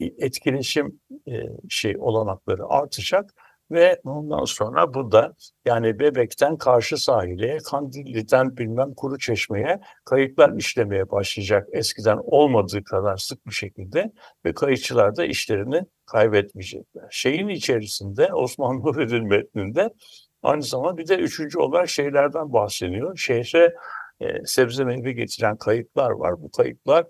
etkileşim 0.00 1.00
e, 1.28 1.32
şey 1.68 1.96
olanakları 1.98 2.66
artacak 2.66 3.34
ve 3.72 4.00
ondan 4.04 4.44
sonra 4.44 4.94
bu 4.94 5.12
da 5.12 5.34
yani 5.64 5.98
Bebek'ten 5.98 6.56
karşı 6.56 6.96
sahile, 6.96 7.58
Kandilli'den 7.70 8.56
bilmem 8.56 8.94
Kuru 8.94 9.18
Çeşme'ye 9.18 9.80
kayıtlar 10.04 10.56
işlemeye 10.56 11.10
başlayacak 11.10 11.68
eskiden 11.72 12.18
olmadığı 12.22 12.84
kadar 12.84 13.16
sık 13.16 13.46
bir 13.46 13.52
şekilde 13.52 14.12
ve 14.44 14.54
kayıtçılar 14.54 15.16
da 15.16 15.24
işlerini 15.24 15.82
kaybetmeyecekler. 16.06 17.04
Şeyin 17.10 17.48
içerisinde 17.48 18.34
Osmanlı 18.34 18.80
Nuri'nin 18.84 19.28
metninde 19.28 19.90
aynı 20.42 20.62
zamanda 20.62 20.96
bir 20.96 21.08
de 21.08 21.16
üçüncü 21.16 21.58
olarak 21.58 21.88
şeylerden 21.88 22.52
bahsediyor. 22.52 23.16
Şehre 23.16 23.74
e, 24.20 24.26
sebze 24.44 24.84
meyve 24.84 25.12
getiren 25.12 25.56
kayıklar 25.56 26.10
var. 26.10 26.42
Bu 26.42 26.50
kayıklar 26.50 27.06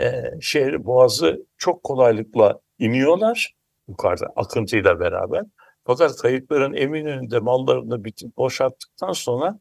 e, 0.00 0.22
şehir 0.40 0.84
boğazı 0.84 1.46
çok 1.58 1.82
kolaylıkla 1.82 2.60
iniyorlar 2.78 3.54
yukarıda 3.88 4.26
akıntıyla 4.36 5.00
beraber 5.00 5.44
Fakat 5.84 6.16
kayıkların 6.16 6.74
Eminönü'nde 6.74 7.38
mallarını 7.38 8.04
bitip 8.04 8.36
boşalttıktan 8.36 9.12
sonra 9.12 9.58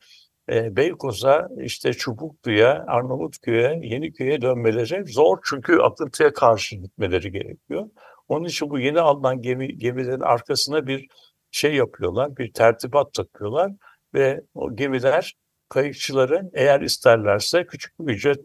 e, 0.51 0.75
Beykoz'a, 0.75 1.49
işte 1.61 1.93
Çubuklu'ya, 1.93 2.85
Arnavutköy'e, 2.87 3.79
Yeniköy'e 3.83 4.41
dönmeleri 4.41 5.05
zor 5.07 5.37
çünkü 5.43 5.77
akıntıya 5.77 6.33
karşı 6.33 6.75
gitmeleri 6.75 7.31
gerekiyor. 7.31 7.89
Onun 8.27 8.45
için 8.45 8.69
bu 8.69 8.79
yeni 8.79 8.99
alınan 8.99 9.41
gemi, 9.41 9.77
gemilerin 9.77 10.19
arkasına 10.19 10.87
bir 10.87 11.07
şey 11.51 11.75
yapıyorlar, 11.75 12.37
bir 12.37 12.53
tertibat 12.53 13.13
takıyorlar 13.13 13.71
ve 14.13 14.41
o 14.53 14.75
gemiler 14.75 15.35
kayıkçıları 15.69 16.49
eğer 16.53 16.81
isterlerse 16.81 17.65
küçük 17.65 17.99
bir 17.99 18.13
ücret 18.13 18.39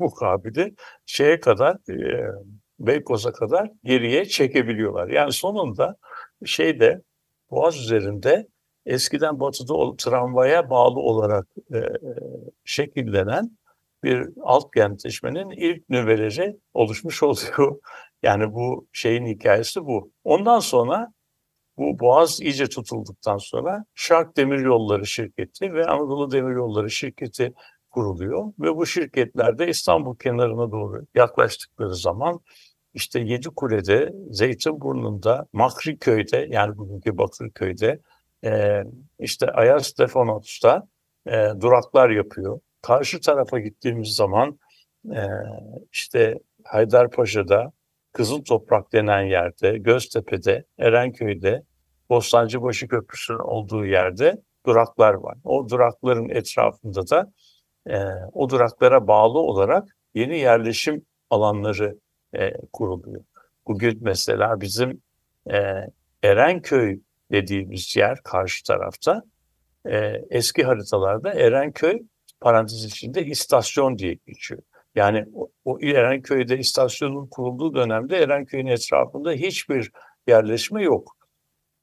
mukabili 0.00 0.74
şeye 1.06 1.40
kadar 1.40 1.76
e, 1.90 2.30
Beykoz'a 2.78 3.32
kadar 3.32 3.70
geriye 3.84 4.24
çekebiliyorlar. 4.24 5.08
Yani 5.08 5.32
sonunda 5.32 5.96
şeyde 6.44 7.02
Boğaz 7.50 7.76
üzerinde 7.76 8.48
eskiden 8.86 9.40
batıda 9.40 9.96
tramvaya 9.98 10.70
bağlı 10.70 11.00
olarak 11.00 11.46
e, 11.74 11.78
e, 11.78 11.82
şekillenen 12.64 13.58
bir 14.02 14.28
alt 14.42 14.74
kentleşmenin 14.74 15.50
ilk 15.50 15.88
nüveleri 15.88 16.56
oluşmuş 16.74 17.22
oluyor. 17.22 17.76
Yani 18.22 18.52
bu 18.52 18.88
şeyin 18.92 19.26
hikayesi 19.26 19.80
bu. 19.80 20.12
Ondan 20.24 20.58
sonra 20.58 21.12
bu 21.76 21.98
boğaz 21.98 22.40
iyice 22.40 22.66
tutulduktan 22.66 23.38
sonra 23.38 23.84
Şark 23.94 24.36
Demiryolları 24.36 25.06
Şirketi 25.06 25.72
ve 25.72 25.86
Anadolu 25.86 26.30
Demiryolları 26.30 26.90
Şirketi 26.90 27.54
kuruluyor 27.90 28.52
ve 28.58 28.76
bu 28.76 28.86
şirketlerde 28.86 29.68
İstanbul 29.68 30.16
kenarına 30.16 30.72
doğru 30.72 31.06
yaklaştıkları 31.14 31.94
zaman 31.94 32.40
işte 32.96 33.20
Yedikule'de, 33.20 34.12
Zeytinburnu'nda, 34.30 35.46
Makriköy'de 35.52 36.46
yani 36.50 36.76
bugünkü 36.78 37.18
Bakırköy'de, 37.18 38.00
e, 38.44 38.82
işte 39.18 39.46
Ayas 39.46 39.86
Stefanos'ta 39.86 40.82
e, 41.26 41.48
duraklar 41.60 42.10
yapıyor. 42.10 42.60
Karşı 42.82 43.20
tarafa 43.20 43.58
gittiğimiz 43.58 44.08
zaman 44.14 44.58
e, 45.14 45.22
işte 45.92 46.34
Haydarpaşa'da, 46.64 47.72
Kızıl 48.12 48.44
Toprak 48.44 48.92
denen 48.92 49.22
yerde, 49.22 49.78
Göztepe'de, 49.78 50.64
Erenköy'de, 50.78 51.62
Bostancıbaşı 52.10 52.88
Köprüsü'nün 52.88 53.38
olduğu 53.38 53.86
yerde 53.86 54.42
duraklar 54.66 55.14
var. 55.14 55.38
O 55.44 55.68
durakların 55.68 56.28
etrafında 56.28 57.08
da 57.10 57.32
e, 57.90 57.98
o 58.32 58.48
duraklara 58.48 59.06
bağlı 59.06 59.38
olarak 59.38 59.84
yeni 60.14 60.38
yerleşim 60.38 61.02
alanları 61.30 61.98
e, 62.38 62.52
kuruluyor. 62.72 63.24
Bugün 63.66 63.98
mesela 64.00 64.60
bizim 64.60 65.00
e, 65.50 65.56
Erenköy 66.22 67.00
dediğimiz 67.32 67.96
yer 67.96 68.22
karşı 68.22 68.64
tarafta 68.64 69.22
e, 69.86 70.22
eski 70.30 70.64
haritalarda 70.64 71.32
Erenköy 71.32 72.02
parantez 72.40 72.84
içinde 72.84 73.26
istasyon 73.26 73.98
diye 73.98 74.18
geçiyor. 74.26 74.62
Yani 74.94 75.26
o, 75.34 75.50
o 75.64 75.80
Erenköy'de 75.80 76.58
istasyonun 76.58 77.26
kurulduğu 77.26 77.74
dönemde 77.74 78.16
Erenköy'ün 78.16 78.66
etrafında 78.66 79.32
hiçbir 79.32 79.92
yerleşme 80.26 80.82
yok. 80.82 81.16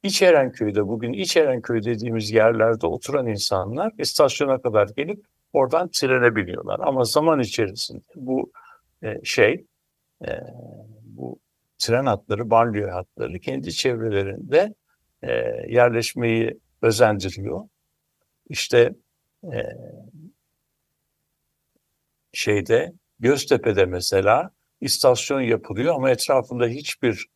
İç 0.04 0.22
Erenköy'de 0.22 0.88
bugün 0.88 1.14
İç 1.14 1.38
Erenköy 1.38 1.84
dediğimiz 1.84 2.32
yerlerde 2.32 2.88
oturan 2.88 3.28
insanlar 3.28 3.92
istasyona 3.98 4.62
kadar 4.62 4.90
gelip 4.98 5.26
oradan 5.54 5.90
trene 5.90 6.36
biniyorlar. 6.36 6.80
Ama 6.84 7.04
zaman 7.04 7.40
içerisinde 7.40 8.04
bu 8.16 8.52
e, 9.04 9.24
şey 9.24 9.66
e, 10.28 10.40
bu 11.04 11.40
tren 11.78 12.06
hatları, 12.06 12.50
banliyö 12.50 12.90
hatları 12.92 13.40
kendi 13.40 13.74
çevrelerinde 13.74 14.74
e, 15.22 15.32
yerleşmeyi 15.68 16.60
özendiriyor. 16.82 17.62
İşte 18.50 18.96
e, 19.44 19.60
şeyde 22.34 22.94
Göztepe'de 23.20 23.86
mesela 23.86 24.52
istasyon 24.82 25.42
yapılıyor 25.42 25.96
ama 25.96 26.10
etrafında 26.12 26.66
hiçbir 26.66 27.28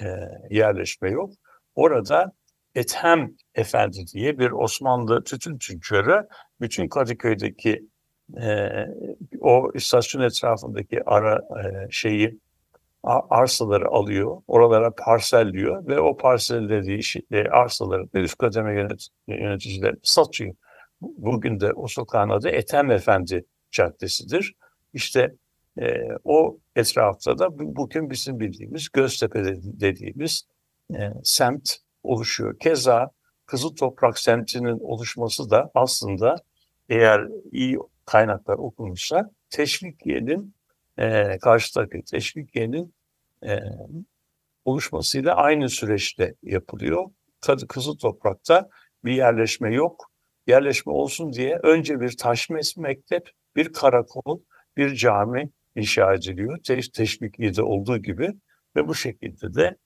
e, 0.00 0.06
yerleşme 0.50 1.10
yok. 1.10 1.32
Orada 1.74 2.32
Ethem 2.74 3.36
Efendi 3.54 4.06
diye 4.14 4.38
bir 4.38 4.50
Osmanlı 4.50 5.24
tütün 5.24 5.58
tüccarı 5.58 6.28
bütün 6.60 6.88
Kadıköy'deki 6.88 7.88
e, 8.42 8.70
o 9.40 9.70
istasyon 9.74 10.22
etrafındaki 10.22 11.04
ara 11.04 11.36
e, 11.36 11.86
şeyi 11.90 12.38
arsaları 13.30 13.88
alıyor, 13.88 14.42
oralara 14.48 14.94
parselliyor 14.94 15.86
ve 15.86 16.00
o 16.00 16.16
parselleri 16.16 17.00
e, 17.30 17.48
arsaları 17.48 18.08
üst 18.14 18.38
kademe 18.38 18.74
yönet, 18.74 19.08
yöneticiler 19.28 19.94
satıyor. 20.02 20.54
Bugün 21.00 21.60
de 21.60 21.72
o 21.72 21.86
sokağın 21.86 22.28
adı 22.28 22.48
Ethem 22.48 22.90
Efendi 22.90 23.44
Caddesi'dir. 23.70 24.54
İşte 24.94 25.34
e, 25.80 26.02
o 26.24 26.58
etrafta 26.76 27.38
da 27.38 27.58
bugün 27.58 28.10
bizim 28.10 28.40
bildiğimiz 28.40 28.88
Göztepe 28.88 29.44
dediğimiz 29.62 30.42
e, 30.94 31.12
semt 31.24 31.76
oluşuyor. 32.02 32.58
Keza 32.58 33.10
Kızıl 33.46 33.76
Toprak 33.76 34.18
semtinin 34.18 34.78
oluşması 34.80 35.50
da 35.50 35.70
aslında 35.74 36.36
eğer 36.88 37.28
iyi 37.52 37.78
kaynaklar 38.06 38.58
okunmuşsa 38.58 39.30
Teşvikiye'nin 39.50 40.54
e, 40.98 41.38
karşıdaki 41.38 42.02
Teşvikiye'nin 42.10 42.94
e, 43.46 43.58
oluşmasıyla 44.64 45.34
aynı 45.34 45.68
süreçte 45.68 46.34
yapılıyor. 46.42 47.04
Kadı 47.40 47.66
Kızıl 47.66 47.98
Toprak'ta 47.98 48.68
bir 49.04 49.12
yerleşme 49.12 49.74
yok. 49.74 50.10
Yerleşme 50.46 50.92
olsun 50.92 51.32
diye 51.32 51.58
önce 51.62 52.00
bir 52.00 52.16
taş 52.16 52.50
mektep, 52.76 53.30
bir 53.56 53.72
karakol, 53.72 54.40
bir 54.76 54.94
cami 54.94 55.50
inşa 55.76 56.14
ediliyor. 56.14 56.58
Teş, 56.66 56.88
teşvikiye'de 56.88 57.62
olduğu 57.62 57.98
gibi 57.98 58.32
ve 58.76 58.88
bu 58.88 58.94
şekilde 58.94 59.54
de 59.54 59.76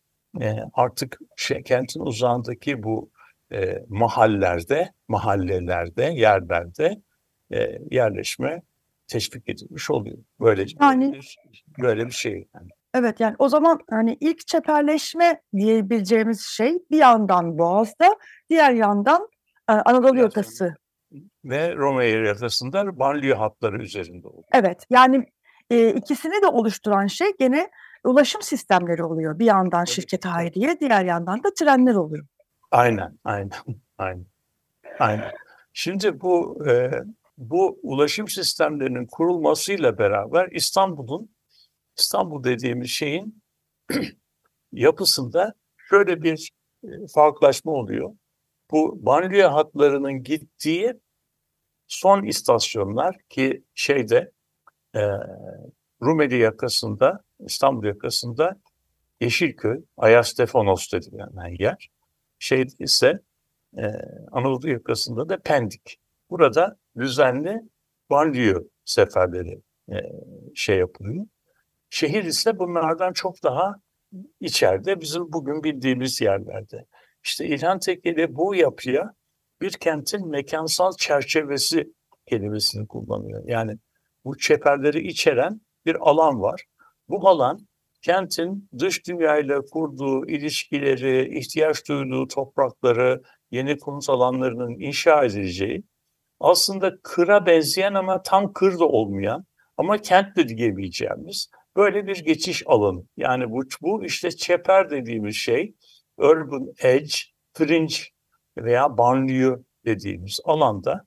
e, 0.40 0.56
artık 0.72 1.18
şey, 1.36 1.62
kentin 1.62 2.00
uzağındaki 2.00 2.82
bu 2.82 3.10
e, 3.52 3.84
mahallelerde, 3.88 4.92
mahallelerde, 5.08 6.04
yerlerde 6.04 7.02
e, 7.52 7.78
yerleşme 7.90 8.62
teşvik 9.08 9.48
edilmiş 9.48 9.90
oluyor. 9.90 10.18
Böylece 10.40 10.76
yani, 10.80 11.12
bir, 11.12 11.38
böyle 11.82 12.06
bir 12.06 12.12
şey. 12.12 12.48
Yani. 12.54 12.68
Evet 12.94 13.20
yani 13.20 13.36
o 13.38 13.48
zaman 13.48 13.80
hani 13.90 14.16
ilk 14.20 14.46
çeperleşme 14.46 15.42
diyebileceğimiz 15.56 16.40
şey 16.40 16.78
bir 16.90 16.98
yandan 16.98 17.58
Boğaz'da, 17.58 18.16
diğer 18.50 18.72
yandan 18.72 19.28
e, 19.68 19.72
Anadolu 19.72 20.18
yakası. 20.18 20.74
Ve 21.44 21.76
Romanya 21.76 22.22
yakasında 22.22 22.98
banliyö 22.98 23.34
hatları 23.34 23.82
üzerinde 23.82 24.28
oluyor. 24.28 24.44
Evet 24.52 24.86
yani 24.90 25.26
e, 25.70 25.90
ikisini 25.90 26.42
de 26.42 26.46
oluşturan 26.46 27.06
şey 27.06 27.28
gene 27.38 27.70
ulaşım 28.04 28.42
sistemleri 28.42 29.04
oluyor. 29.04 29.38
Bir 29.38 29.44
yandan 29.44 29.84
şirket 29.84 30.24
hayriye, 30.24 30.80
diğer 30.80 31.04
yandan 31.04 31.44
da 31.44 31.54
trenler 31.54 31.94
oluyor. 31.94 32.26
Aynen, 32.70 33.18
aynen, 33.24 33.50
aynen. 33.98 34.26
Aynen. 34.98 35.32
Şimdi 35.72 36.20
bu 36.20 36.64
e, 36.68 36.90
bu 37.40 37.78
ulaşım 37.82 38.28
sistemlerinin 38.28 39.06
kurulmasıyla 39.06 39.98
beraber 39.98 40.48
İstanbul'un 40.52 41.30
İstanbul 41.98 42.44
dediğimiz 42.44 42.90
şeyin 42.90 43.42
yapısında 44.72 45.54
şöyle 45.76 46.22
bir 46.22 46.50
e, 46.84 46.88
farklılaşma 47.14 47.72
oluyor. 47.72 48.10
Bu 48.70 49.06
banliyö 49.06 49.48
hatlarının 49.48 50.22
gittiği 50.22 50.94
son 51.86 52.22
istasyonlar 52.22 53.16
ki 53.28 53.64
şeyde 53.74 54.32
e, 54.94 55.00
Rumeli 56.02 56.36
yakasında, 56.36 57.20
İstanbul 57.40 57.86
yakasında 57.86 58.60
Yeşilköy, 59.20 59.80
Ayastefanos 59.96 60.92
dedilen 60.92 61.56
yer. 61.58 61.90
Şey 62.38 62.66
ise 62.78 63.20
e, 63.78 63.84
Anadolu 64.32 64.70
yakasında 64.70 65.28
da 65.28 65.38
Pendik. 65.38 66.00
Burada 66.30 66.76
düzenli 66.98 67.60
banliyö 68.10 68.58
seferleri 68.84 69.62
e, 69.92 69.96
şey 70.54 70.78
yapılıyor. 70.78 71.26
Şehir 71.90 72.24
ise 72.24 72.58
bunlardan 72.58 73.12
çok 73.12 73.42
daha 73.42 73.74
içeride 74.40 75.00
bizim 75.00 75.32
bugün 75.32 75.64
bildiğimiz 75.64 76.20
yerlerde. 76.20 76.86
İşte 77.24 77.46
İlhan 77.46 77.78
Tekeli 77.78 78.36
bu 78.36 78.54
yapıya 78.54 79.14
bir 79.60 79.72
kentin 79.72 80.28
mekansal 80.28 80.92
çerçevesi 80.98 81.92
kelimesini 82.26 82.86
kullanıyor. 82.86 83.42
Yani 83.46 83.78
bu 84.24 84.38
çeperleri 84.38 85.06
içeren 85.06 85.60
bir 85.86 85.96
alan 86.00 86.40
var. 86.40 86.64
Bu 87.08 87.28
alan 87.28 87.58
kentin 88.02 88.68
dış 88.78 89.06
dünyayla 89.06 89.60
kurduğu 89.60 90.26
ilişkileri, 90.26 91.38
ihtiyaç 91.38 91.88
duyduğu 91.88 92.28
toprakları, 92.28 93.22
yeni 93.50 93.78
konut 93.78 94.10
alanlarının 94.10 94.78
inşa 94.78 95.24
edileceği 95.24 95.82
aslında 96.40 97.00
kıra 97.02 97.46
benzeyen 97.46 97.94
ama 97.94 98.22
tam 98.22 98.52
kır 98.52 98.78
da 98.78 98.88
olmayan 98.88 99.44
ama 99.76 99.98
kent 99.98 100.36
de 100.36 100.48
diyebileceğimiz 100.48 101.50
böyle 101.76 102.06
bir 102.06 102.24
geçiş 102.24 102.62
alanı. 102.66 103.02
Yani 103.16 103.50
bu, 103.50 103.62
bu 103.82 104.04
işte 104.04 104.30
çeper 104.30 104.90
dediğimiz 104.90 105.36
şey 105.36 105.74
urban 106.16 106.66
edge 106.82 107.14
fringe 107.52 107.94
veya 108.56 108.98
banliyö 108.98 109.56
dediğimiz 109.84 110.40
alanda 110.44 111.04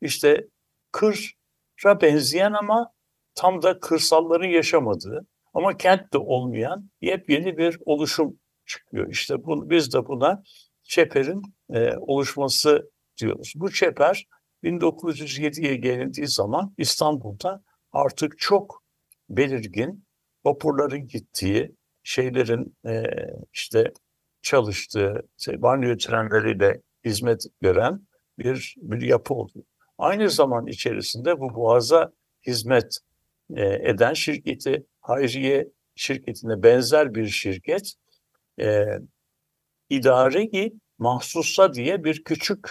işte 0.00 0.46
kıra 0.92 2.00
benzeyen 2.00 2.52
ama 2.52 2.90
tam 3.34 3.62
da 3.62 3.80
kırsalların 3.80 4.48
yaşamadığı 4.48 5.26
ama 5.54 5.76
kentte 5.76 6.18
olmayan 6.18 6.90
yepyeni 7.00 7.56
bir 7.56 7.78
oluşum 7.84 8.38
çıkıyor. 8.66 9.08
İşte 9.10 9.44
bu, 9.44 9.70
biz 9.70 9.94
de 9.94 10.06
buna 10.06 10.42
çeperin 10.82 11.42
e, 11.74 11.96
oluşması 11.96 12.90
diyoruz. 13.20 13.52
Bu 13.56 13.72
çeper 13.72 14.26
1907'ye 14.64 15.76
gelindiği 15.76 16.28
zaman 16.28 16.74
İstanbul'da 16.78 17.62
artık 17.92 18.38
çok 18.38 18.82
belirgin 19.28 20.04
vapurların 20.44 21.06
gittiği, 21.06 21.76
şeylerin 22.02 22.76
e, 22.86 23.02
işte 23.52 23.92
çalıştığı, 24.42 25.28
şey, 25.38 25.62
banyo 25.62 25.96
trenleriyle 25.96 26.82
hizmet 27.04 27.44
gören 27.60 28.00
bir, 28.38 28.74
bir 28.78 29.02
yapı 29.02 29.34
oluyor. 29.34 29.64
Aynı 29.98 30.30
zaman 30.30 30.66
içerisinde 30.66 31.40
bu 31.40 31.54
boğaza 31.54 32.12
hizmet 32.46 32.98
e, 33.56 33.64
eden 33.64 34.14
şirketi, 34.14 34.86
Hayriye 35.00 35.68
şirketine 35.94 36.62
benzer 36.62 37.14
bir 37.14 37.26
şirket, 37.26 37.94
e, 38.60 38.84
idari 39.90 40.72
mahsussa 40.98 41.74
diye 41.74 42.04
bir 42.04 42.24
küçük 42.24 42.70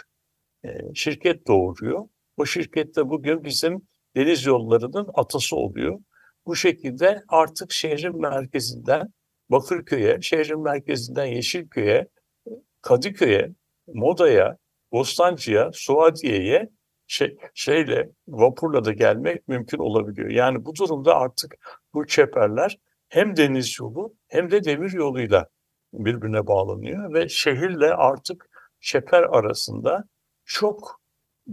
şirket 0.94 1.48
doğuruyor. 1.48 2.08
O 2.38 2.46
şirkette 2.46 3.10
bugün 3.10 3.44
bizim 3.44 3.82
deniz 4.16 4.46
yollarının 4.46 5.08
atası 5.14 5.56
oluyor. 5.56 6.00
Bu 6.46 6.56
şekilde 6.56 7.24
artık 7.28 7.72
şehrin 7.72 8.22
merkezinden 8.22 9.14
Bakırköy'e, 9.50 10.22
şehrin 10.22 10.64
merkezinden 10.64 11.26
Yeşilköy'e, 11.26 12.08
Kadıköy'e, 12.82 13.50
Moda'ya, 13.88 14.58
Bostancı'ya, 14.92 15.70
Suadiye'ye 15.74 16.70
şey, 17.08 17.38
şeyle 17.54 18.10
vapurla 18.28 18.86
da 18.86 18.94
gelmek 18.94 19.48
mümkün 19.48 19.78
olabiliyor. 19.78 20.30
Yani 20.30 20.66
bu 20.66 20.76
durumda 20.76 21.16
artık 21.16 21.56
bu 21.94 22.08
çeperler 22.08 22.80
hem 23.10 23.38
deniz 23.38 23.80
yolu 23.80 24.16
hem 24.28 24.52
de 24.52 24.64
demir 24.64 24.92
yoluyla 24.92 25.48
birbirine 25.94 26.48
bağlanıyor 26.48 27.14
ve 27.14 27.30
şehirle 27.30 27.94
artık 27.94 28.50
çeper 28.80 29.24
arasında 29.24 30.04
çok 30.46 31.02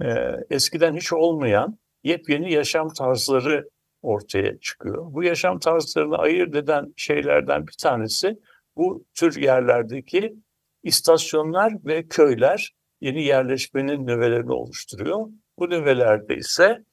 e, 0.03 0.09
eskiden 0.51 0.97
hiç 0.97 1.13
olmayan 1.13 1.79
yepyeni 2.05 2.53
yaşam 2.53 2.89
tarzları 2.89 3.69
ortaya 4.03 4.59
çıkıyor. 4.59 5.15
Bu 5.15 5.23
yaşam 5.23 5.59
tarzlarını 5.59 6.17
ayırt 6.17 6.55
eden 6.57 6.95
şeylerden 6.97 7.67
bir 7.67 7.77
tanesi 7.83 8.39
bu 8.77 9.05
tür 9.15 9.43
yerlerdeki 9.43 10.35
istasyonlar 10.83 11.73
ve 11.85 12.09
köyler 12.09 12.75
yeni 13.01 13.23
yerleşmenin 13.25 14.07
nüvelerini 14.07 14.53
oluşturuyor. 14.53 15.27
Bu 15.59 15.71
nüvelerde 15.71 16.37
ise 16.37 16.85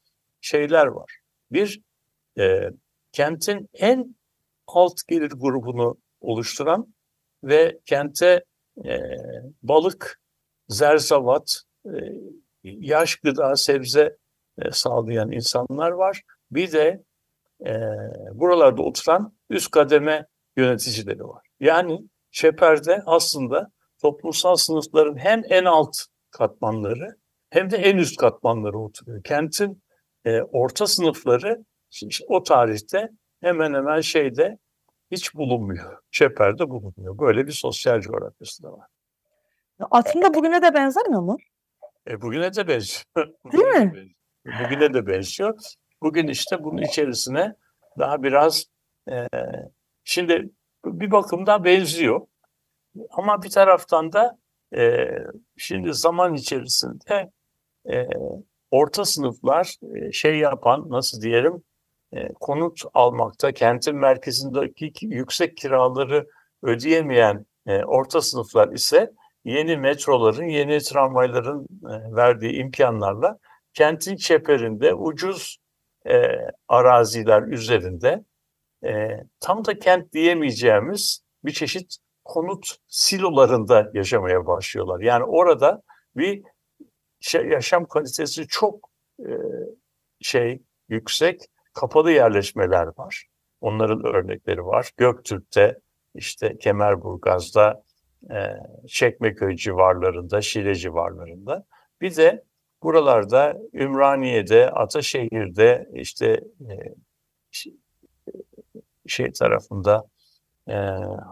şeyler 0.41 0.87
var. 0.87 1.17
Bir, 1.51 1.81
e, 2.39 2.69
kentin 3.11 3.69
en 3.73 4.15
alt 4.67 5.07
gelir 5.07 5.31
grubunu 5.35 5.97
oluşturan 6.21 6.93
ve 7.43 7.79
kente 7.85 8.43
e, 8.85 8.99
balık, 9.63 10.19
zerzavat, 10.67 11.63
yaş 12.63 13.15
gıda, 13.15 13.55
sebze 13.55 14.17
e, 14.61 14.71
sağlayan 14.71 15.31
insanlar 15.31 15.91
var. 15.91 16.21
Bir 16.51 16.71
de 16.71 17.03
e, 17.65 17.73
buralarda 18.33 18.81
oturan 18.81 19.33
üst 19.49 19.71
kademe 19.71 20.27
yöneticileri 20.57 21.23
var. 21.23 21.47
Yani 21.59 21.99
Çeper'de 22.31 23.01
aslında 23.05 23.71
toplumsal 24.01 24.55
sınıfların 24.55 25.17
hem 25.17 25.41
en 25.49 25.65
alt 25.65 25.95
katmanları 26.31 27.17
hem 27.49 27.71
de 27.71 27.77
en 27.77 27.97
üst 27.97 28.17
katmanları 28.17 28.79
oturuyor. 28.79 29.23
Kentin 29.23 29.83
e, 30.25 30.41
orta 30.41 30.87
sınıfları 30.87 31.65
işte 31.91 32.25
o 32.27 32.43
tarihte 32.43 33.09
hemen 33.41 33.73
hemen 33.73 34.01
şeyde 34.01 34.57
hiç 35.11 35.35
bulunmuyor. 35.35 35.97
Çeper'de 36.11 36.69
bulunmuyor. 36.69 37.17
Böyle 37.19 37.47
bir 37.47 37.51
sosyal 37.51 38.01
coğrafyası 38.01 38.63
da 38.63 38.71
var. 38.71 38.87
Aslında 39.91 40.33
bugüne 40.33 40.61
de 40.61 40.73
benzemiyor 40.73 41.21
mu? 41.21 41.37
E, 42.09 42.21
bugüne 42.21 42.53
de 42.55 42.67
benziyor. 42.67 43.05
Değil 43.51 43.63
mi? 43.63 44.07
Bugüne 44.45 44.93
de 44.93 45.07
benziyor. 45.07 45.59
Bugün 46.01 46.27
işte 46.27 46.63
bunun 46.63 46.81
içerisine 46.81 47.55
daha 47.99 48.23
biraz 48.23 48.65
e, 49.11 49.27
şimdi 50.03 50.49
bir 50.85 51.11
bakımda 51.11 51.63
benziyor. 51.63 52.21
Ama 53.09 53.43
bir 53.43 53.49
taraftan 53.49 54.13
da 54.13 54.37
e, 54.77 55.07
şimdi 55.57 55.93
zaman 55.93 56.33
içerisinde 56.33 57.31
e, 57.89 58.07
orta 58.71 59.05
sınıflar 59.05 59.75
e, 59.95 60.11
şey 60.11 60.37
yapan 60.39 60.89
nasıl 60.89 61.21
diyelim 61.21 61.63
e, 62.13 62.27
konut 62.33 62.81
almakta 62.93 63.51
kentin 63.51 63.95
merkezindeki 63.95 64.91
yüksek 65.01 65.57
kiraları 65.57 66.27
ödeyemeyen 66.63 67.45
e, 67.65 67.83
orta 67.83 68.21
sınıflar 68.21 68.71
ise 68.71 69.11
yeni 69.47 69.77
metroların, 69.77 70.45
yeni 70.45 70.79
tramvayların 70.79 71.63
e, 71.63 72.15
verdiği 72.15 72.53
imkanlarla 72.53 73.37
kentin 73.73 74.15
çeperinde 74.15 74.93
ucuz 74.93 75.57
e, 76.09 76.21
araziler 76.67 77.41
üzerinde 77.41 78.23
e, 78.85 79.09
tam 79.39 79.65
da 79.65 79.79
kent 79.79 80.13
diyemeyeceğimiz 80.13 81.19
bir 81.45 81.51
çeşit 81.51 81.97
konut 82.25 82.75
silolarında 82.87 83.91
yaşamaya 83.93 84.45
başlıyorlar. 84.47 84.99
Yani 84.99 85.23
orada 85.23 85.81
bir 86.15 86.43
şey, 87.19 87.45
yaşam 87.45 87.85
kalitesi 87.85 88.47
çok 88.47 88.89
e, 89.19 89.31
şey 90.21 90.61
yüksek 90.89 91.41
kapalı 91.73 92.11
yerleşmeler 92.11 92.87
var. 92.97 93.25
Onların 93.61 94.05
örnekleri 94.05 94.65
var. 94.65 94.91
Göktürk'te, 94.97 95.79
işte 96.15 96.57
Kemerburgaz'da, 96.57 97.83
e, 98.31 98.37
Çekmeköy 98.87 99.55
civarlarında, 99.55 100.41
Şile 100.41 100.75
civarlarında. 100.75 101.65
Bir 102.01 102.15
de 102.15 102.43
buralarda 102.83 103.57
Ümraniye'de, 103.73 104.71
Ataşehir'de, 104.71 105.89
işte 105.93 106.41
e, 106.69 106.75
şey 109.07 109.31
tarafında, 109.31 110.07
e, 110.69 110.75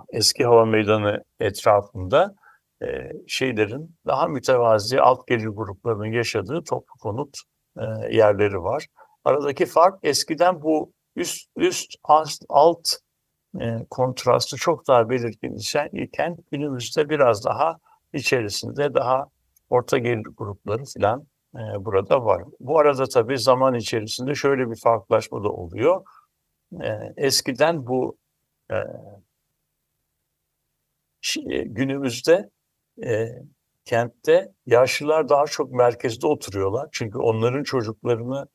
eski 0.09 0.45
hava 0.45 0.65
meydanı 0.65 1.23
etrafında 1.39 2.35
e, 2.83 3.11
şeylerin 3.27 3.95
daha 4.05 4.27
mütevazi 4.27 5.01
alt 5.01 5.27
gelir 5.27 5.47
gruplarının 5.47 6.11
yaşadığı 6.11 6.63
toplu 6.63 6.99
konut 6.99 7.37
e, 7.77 7.83
yerleri 8.15 8.63
var. 8.63 8.87
Aradaki 9.23 9.65
fark 9.65 9.99
eskiden 10.03 10.61
bu 10.61 10.93
üst 11.15 11.49
üst 11.55 11.95
alt, 12.49 12.89
e, 13.61 13.85
kontrastı 13.89 14.57
çok 14.57 14.87
daha 14.87 15.09
belirgin 15.09 15.57
iken 15.93 16.37
günümüzde 16.51 17.09
biraz 17.09 17.45
daha 17.45 17.77
içerisinde 18.13 18.93
daha 18.93 19.25
orta 19.69 19.97
gelir 19.97 20.27
grupları 20.37 20.83
falan 20.97 21.27
e, 21.55 21.85
burada 21.85 22.25
var. 22.25 22.43
Bu 22.59 22.79
arada 22.79 23.05
tabii 23.05 23.39
zaman 23.39 23.73
içerisinde 23.73 24.35
şöyle 24.35 24.71
bir 24.71 24.75
farklılaşma 24.75 25.43
da 25.43 25.49
oluyor. 25.49 26.05
Eskiden 27.17 27.87
bu 27.87 28.17
e, 28.71 28.75
günümüzde 31.65 32.49
kentte 33.85 34.51
yaşlılar 34.65 35.29
daha 35.29 35.45
çok 35.45 35.71
merkezde 35.71 36.27
oturuyorlar. 36.27 36.89
Çünkü 36.91 37.17
onların 37.17 37.63
çocuklarını 37.63 38.47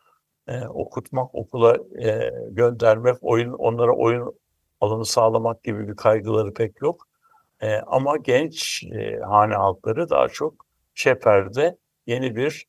okutmak, 0.68 1.34
okula 1.34 1.76
göndermek, 2.50 3.16
oyun 3.20 3.52
onlara 3.52 3.92
oyun 3.96 4.34
alanı 4.80 5.04
sağlamak 5.04 5.64
gibi 5.64 5.88
bir 5.88 5.96
kaygıları 5.96 6.54
pek 6.54 6.82
yok. 6.82 7.08
E, 7.60 7.76
ama 7.76 8.16
genç 8.16 8.84
e, 8.84 9.20
hane 9.20 9.54
halkları 9.54 10.10
daha 10.10 10.28
çok 10.28 10.66
çeperde 10.94 11.76
yeni 12.06 12.36
bir 12.36 12.66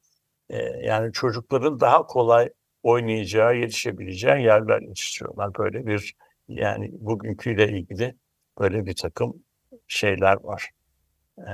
e, 0.49 0.57
yani 0.63 1.13
çocukların 1.13 1.79
daha 1.79 2.05
kolay 2.05 2.49
oynayacağı, 2.83 3.55
yetişebileceği 3.55 4.43
yerler 4.43 4.81
istiyorlar. 4.81 5.55
Böyle 5.57 5.85
bir 5.87 6.15
yani 6.47 6.91
bugünküyle 6.93 7.67
ilgili 7.67 8.15
böyle 8.59 8.85
bir 8.85 8.95
takım 8.95 9.43
şeyler 9.87 10.43
var. 10.43 10.69
E, 11.37 11.51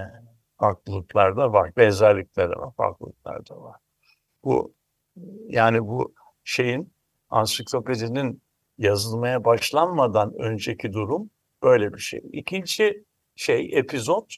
farklılıklar 0.59 1.37
da 1.37 1.53
var, 1.53 1.71
benzerlikler 1.77 2.49
de 2.49 2.55
var, 2.55 2.73
farklılıklar 2.77 3.49
da 3.49 3.61
var. 3.61 3.75
Bu 4.43 4.73
yani 5.47 5.87
bu 5.87 6.13
şeyin 6.43 6.93
ansiklopedinin 7.29 8.41
yazılmaya 8.77 9.45
başlanmadan 9.45 10.33
önceki 10.39 10.93
durum 10.93 11.29
böyle 11.63 11.93
bir 11.93 11.99
şey. 11.99 12.21
İkinci 12.31 13.03
şey 13.35 13.69
epizod 13.73 14.29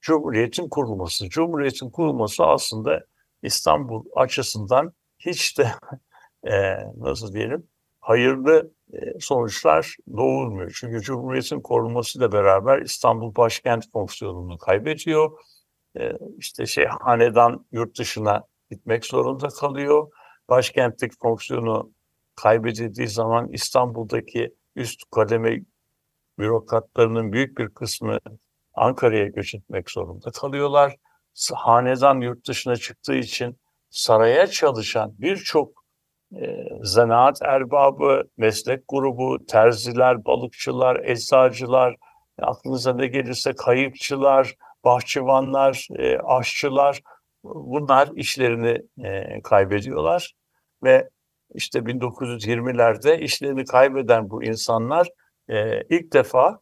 Cumhuriyet'in 0.00 0.68
kurulması. 0.68 1.28
Cumhuriyet'in 1.28 1.90
kurulması 1.90 2.44
aslında 2.44 3.04
İstanbul 3.42 4.04
açısından 4.16 4.92
hiç 5.18 5.58
de 5.58 5.68
e, 6.50 6.76
nasıl 6.96 7.32
diyelim 7.32 7.68
hayırlı 8.00 8.72
e, 8.92 9.20
sonuçlar 9.20 9.96
doğurmuyor. 10.16 10.72
Çünkü 10.80 11.00
Cumhuriyet'in 11.00 11.60
korunmasıyla 11.60 12.32
beraber 12.32 12.82
İstanbul 12.82 13.34
başkent 13.36 13.92
fonksiyonunu 13.92 14.58
kaybediyor. 14.58 15.30
e, 15.98 16.12
işte 16.38 16.66
şey 16.66 16.86
hanedan 16.86 17.66
yurt 17.72 17.98
dışına 17.98 18.42
gitmek 18.70 19.04
zorunda 19.04 19.48
kalıyor. 19.48 20.10
Başkentlik 20.48 21.12
fonksiyonu 21.22 21.92
kaybedildiği 22.36 23.08
zaman 23.08 23.48
İstanbul'daki 23.52 24.54
üst 24.76 25.02
kademe 25.10 25.60
bürokratlarının 26.38 27.32
büyük 27.32 27.58
bir 27.58 27.68
kısmı 27.68 28.18
Ankara'ya 28.74 29.26
göç 29.26 29.54
etmek 29.54 29.90
zorunda 29.90 30.30
kalıyorlar. 30.30 30.96
Hanedan 31.54 32.20
yurt 32.20 32.48
dışına 32.48 32.76
çıktığı 32.76 33.14
için 33.14 33.58
saraya 33.90 34.46
çalışan 34.46 35.14
birçok 35.18 35.84
e, 36.34 36.68
zanaat 36.82 37.42
erbabı, 37.42 38.22
meslek 38.36 38.84
grubu, 38.88 39.46
terziler, 39.46 40.24
balıkçılar, 40.24 41.00
eczacılar, 41.04 41.96
aklınıza 42.42 42.94
ne 42.94 43.06
gelirse 43.06 43.52
kayıkçılar, 43.52 44.54
bahçıvanlar, 44.84 45.88
e, 45.98 46.18
aşçılar 46.18 47.00
bunlar 47.44 48.08
işlerini 48.16 48.82
e, 48.98 49.42
kaybediyorlar 49.42 50.34
ve 50.82 51.08
işte 51.54 51.78
1920'lerde 51.78 53.18
işlerini 53.18 53.64
kaybeden 53.64 54.30
bu 54.30 54.44
insanlar 54.44 55.08
e, 55.48 55.82
ilk 55.82 56.12
defa 56.12 56.60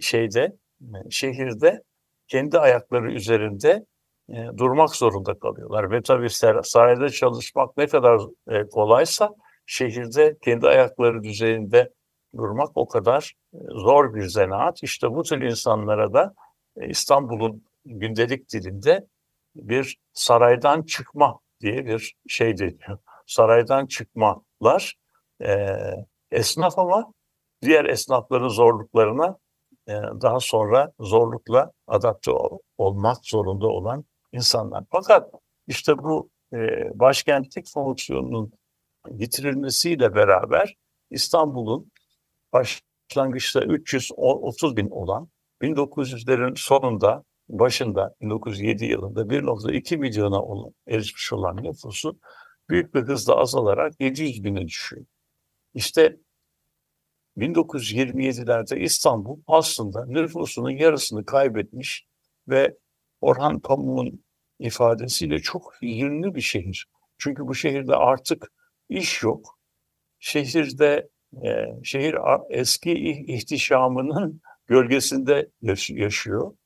şeyde 0.00 0.56
şehirde 1.10 1.82
kendi 2.28 2.58
ayakları 2.58 3.12
üzerinde 3.12 3.86
e, 4.28 4.34
durmak 4.56 4.96
zorunda 4.96 5.38
kalıyorlar 5.38 5.90
ve 5.90 6.02
tabii 6.02 6.30
sarayda 6.62 7.08
çalışmak 7.08 7.76
ne 7.76 7.86
kadar 7.86 8.20
e, 8.48 8.68
kolaysa 8.68 9.30
şehirde 9.66 10.36
kendi 10.42 10.66
ayakları 10.66 11.26
üzerinde 11.26 11.92
durmak 12.36 12.68
o 12.74 12.88
kadar 12.88 13.34
e, 13.54 13.58
zor 13.70 14.14
bir 14.14 14.22
zanaat. 14.22 14.82
İşte 14.82 15.10
bu 15.10 15.22
tür 15.22 15.42
insanlara 15.42 16.12
da 16.12 16.34
e, 16.76 16.88
İstanbul'un 16.88 17.64
gündelik 17.84 18.52
dilinde 18.52 19.06
bir 19.54 19.98
saraydan 20.12 20.82
çıkma 20.82 21.38
diye 21.60 21.86
bir 21.86 22.14
şey 22.28 22.58
deniyor. 22.58 22.98
Saraydan 23.26 23.86
çıkmalar 23.86 24.94
e, 25.44 25.76
esnaf 26.30 26.78
ama 26.78 27.12
diğer 27.62 27.84
esnafların 27.84 28.48
zorluklarına 28.48 29.38
e, 29.88 29.92
daha 30.22 30.40
sonra 30.40 30.92
zorlukla 31.00 31.72
adapte 31.86 32.30
ol, 32.30 32.58
olmak 32.78 33.16
zorunda 33.22 33.66
olan 33.66 34.04
insanlar. 34.32 34.84
Fakat 34.90 35.30
işte 35.66 35.98
bu 35.98 36.30
e, 36.52 36.58
başkentlik 36.94 37.72
fonksiyonunun 37.74 38.52
getirilmesiyle 39.16 40.14
beraber 40.14 40.76
İstanbul'un 41.10 41.92
başlangıçta 42.52 43.60
330 43.60 44.76
bin 44.76 44.90
olan 44.90 45.28
1900'lerin 45.62 46.56
sonunda 46.56 47.24
başında 47.48 48.14
1907 48.20 48.84
yılında 48.84 49.20
1.2 49.22 49.96
milyona 49.96 50.42
olan, 50.42 50.74
erişmiş 50.88 51.32
olan 51.32 51.56
nüfusu 51.56 52.18
büyük 52.70 52.94
bir 52.94 53.02
hızla 53.02 53.36
azalarak 53.36 54.00
700 54.00 54.44
bine 54.44 54.68
düşüyor. 54.68 55.06
İşte 55.74 56.16
1927'lerde 57.36 58.78
İstanbul 58.78 59.40
aslında 59.46 60.06
nüfusunun 60.06 60.70
yarısını 60.70 61.24
kaybetmiş 61.24 62.06
ve 62.48 62.76
Orhan 63.20 63.60
Pamuk'un 63.60 64.24
ifadesiyle 64.58 65.38
çok 65.38 65.74
yönlü 65.82 66.34
bir 66.34 66.40
şehir. 66.40 66.86
Çünkü 67.18 67.46
bu 67.46 67.54
şehirde 67.54 67.94
artık 67.94 68.52
iş 68.88 69.22
yok. 69.22 69.58
Şehirde 70.18 71.08
e, 71.44 71.66
şehir 71.84 72.16
eski 72.50 72.92
ihtişamının 73.26 74.40
gölgesinde 74.66 75.50
yaşıyor 75.90 76.56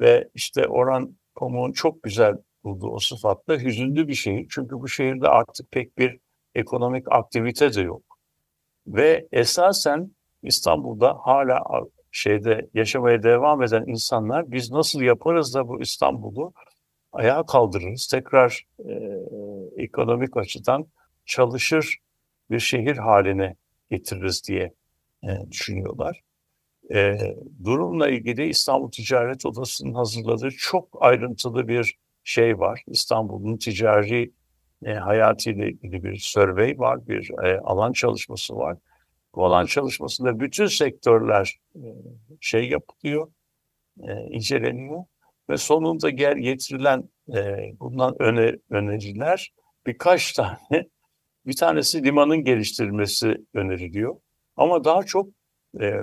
ve 0.00 0.28
işte 0.34 0.66
Orhan 0.66 1.18
Pamuk'un 1.34 1.72
çok 1.72 2.02
güzel 2.02 2.34
bulduğu 2.64 2.88
o 2.88 2.98
sıfatla 2.98 3.58
hüzünlü 3.58 4.08
bir 4.08 4.14
şehir. 4.14 4.46
Çünkü 4.50 4.80
bu 4.80 4.88
şehirde 4.88 5.28
artık 5.28 5.70
pek 5.70 5.98
bir 5.98 6.18
ekonomik 6.54 7.12
aktivite 7.12 7.74
de 7.74 7.80
yok. 7.80 8.02
Ve 8.86 9.28
esasen 9.32 10.10
İstanbul'da 10.42 11.18
hala 11.22 11.62
şeyde 12.12 12.70
yaşamaya 12.74 13.22
devam 13.22 13.62
eden 13.62 13.84
insanlar 13.86 14.52
biz 14.52 14.70
nasıl 14.70 15.00
yaparız 15.00 15.54
da 15.54 15.68
bu 15.68 15.80
İstanbul'u 15.80 16.52
ayağa 17.12 17.46
kaldırırız, 17.46 18.06
tekrar 18.06 18.66
e, 18.78 18.92
ekonomik 19.76 20.36
açıdan 20.36 20.86
çalışır 21.24 21.98
bir 22.50 22.60
şehir 22.60 22.96
haline 22.96 23.56
getiririz 23.90 24.48
diye 24.48 24.74
e, 25.24 25.50
düşünüyorlar. 25.50 26.20
E, 26.94 27.18
durumla 27.64 28.08
ilgili 28.08 28.48
İstanbul 28.48 28.90
Ticaret 28.90 29.46
Odası'nın 29.46 29.94
hazırladığı 29.94 30.50
çok 30.50 30.88
ayrıntılı 31.00 31.68
bir 31.68 31.96
şey 32.24 32.58
var. 32.58 32.82
İstanbul'un 32.86 33.56
ticari 33.56 34.32
e, 34.84 34.92
hayatıyla 34.92 35.66
ilgili 35.66 36.04
bir 36.04 36.16
survey 36.16 36.78
var, 36.78 37.08
bir 37.08 37.30
e, 37.44 37.60
alan 37.60 37.92
çalışması 37.92 38.56
var. 38.56 38.78
Bu 39.34 39.44
alan 39.44 39.66
çalışmasında 39.66 40.40
bütün 40.40 40.66
sektörler 40.66 41.58
e, 41.74 41.86
şey 42.40 42.68
yapılıyor, 42.68 43.32
e, 44.02 44.12
inceleniyor 44.30 45.04
ve 45.50 45.56
sonunda 45.56 46.10
gel 46.10 46.38
getirilen 46.38 47.08
e, 47.34 47.72
bundan 47.80 48.22
öne, 48.22 48.56
öneriler 48.70 49.52
birkaç 49.86 50.32
tane. 50.36 50.88
Bir 51.46 51.56
tanesi 51.56 52.04
limanın 52.04 52.44
geliştirilmesi 52.44 53.36
öneriliyor. 53.54 54.16
Ama 54.56 54.84
daha 54.84 55.02
çok 55.02 55.28
e, 55.80 55.94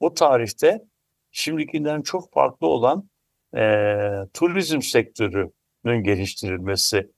o 0.00 0.14
tarihte 0.14 0.84
şimdikinden 1.30 2.02
çok 2.02 2.32
farklı 2.32 2.66
olan 2.66 3.08
e, 3.56 3.62
turizm 4.34 4.80
sektörünün 4.80 6.02
geliştirilmesi 6.02 7.10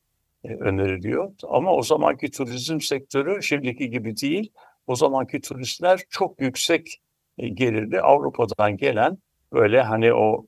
e, 0.45 0.55
öneriliyor. 0.55 1.33
Ama 1.49 1.73
o 1.73 1.83
zamanki 1.83 2.31
turizm 2.31 2.81
sektörü 2.81 3.43
şimdiki 3.43 3.91
gibi 3.91 4.17
değil. 4.17 4.53
O 4.87 4.95
zamanki 4.95 5.41
turistler 5.41 6.01
çok 6.11 6.41
yüksek 6.41 7.03
e, 7.39 7.49
gelirli 7.49 8.01
Avrupa'dan 8.01 8.77
gelen 8.77 9.19
böyle 9.53 9.83
hani 9.83 10.15
o 10.15 10.47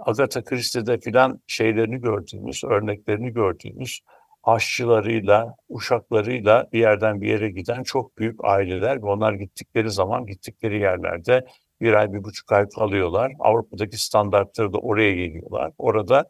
Agatha 0.00 0.44
Christie'de 0.44 0.98
filan 0.98 1.40
şeylerini 1.46 2.00
gördüğümüz, 2.00 2.64
örneklerini 2.64 3.32
gördüğümüz 3.32 4.00
aşçılarıyla, 4.42 5.54
uşaklarıyla 5.68 6.68
bir 6.72 6.78
yerden 6.78 7.20
bir 7.20 7.28
yere 7.28 7.50
giden 7.50 7.82
çok 7.82 8.18
büyük 8.18 8.44
aileler 8.44 9.02
ve 9.02 9.06
onlar 9.06 9.32
gittikleri 9.32 9.90
zaman 9.90 10.26
gittikleri 10.26 10.80
yerlerde 10.80 11.46
bir 11.82 11.92
ay, 11.92 12.12
bir 12.12 12.24
buçuk 12.24 12.52
ay 12.52 12.68
kalıyorlar. 12.68 13.32
Avrupa'daki 13.38 13.98
standartları 13.98 14.72
da 14.72 14.78
oraya 14.78 15.14
geliyorlar. 15.14 15.72
Orada 15.78 16.28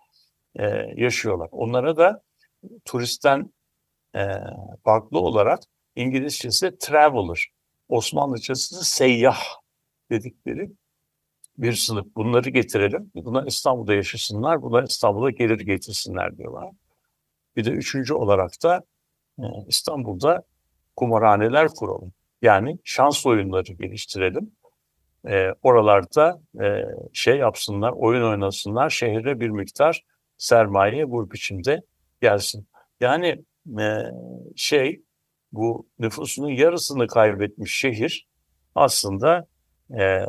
e, 0.56 0.64
yaşıyorlar. 0.96 1.48
Onlara 1.52 1.96
da 1.96 2.22
turistten 2.84 3.52
e, 4.16 4.26
farklı 4.84 5.18
olarak 5.18 5.60
İngilizcesi 5.96 6.78
traveler, 6.78 7.48
Osmanlıcası 7.88 8.84
seyyah 8.84 9.40
dedikleri 10.10 10.70
bir 11.58 11.72
sınıf. 11.72 12.06
Bunları 12.16 12.50
getirelim. 12.50 13.10
Bunlar 13.14 13.46
İstanbul'da 13.46 13.94
yaşasınlar. 13.94 14.62
Bunlar 14.62 14.82
İstanbul'a 14.82 15.30
gelir 15.30 15.60
getirsinler 15.60 16.38
diyorlar. 16.38 16.70
Bir 17.56 17.64
de 17.64 17.70
üçüncü 17.70 18.14
olarak 18.14 18.62
da 18.62 18.84
e, 19.38 19.44
İstanbul'da 19.68 20.42
kumarhaneler 20.96 21.68
kuralım. 21.68 22.12
Yani 22.42 22.78
şans 22.84 23.26
oyunları 23.26 23.72
geliştirelim. 23.72 24.52
E, 25.28 25.48
oralarda 25.62 26.40
e, 26.62 26.84
şey 27.12 27.36
yapsınlar, 27.36 27.92
oyun 27.92 28.22
oynasınlar, 28.22 28.90
şehre 28.90 29.40
bir 29.40 29.48
miktar 29.48 30.04
sermaye 30.36 31.10
bu 31.10 31.30
biçimde 31.30 31.82
gelsin. 32.20 32.66
Yani 33.00 33.44
e, 33.80 33.96
şey 34.56 35.02
bu 35.52 35.86
nüfusunun 35.98 36.48
yarısını 36.48 37.06
kaybetmiş 37.06 37.78
şehir 37.78 38.28
aslında 38.74 39.46
e, 39.98 40.26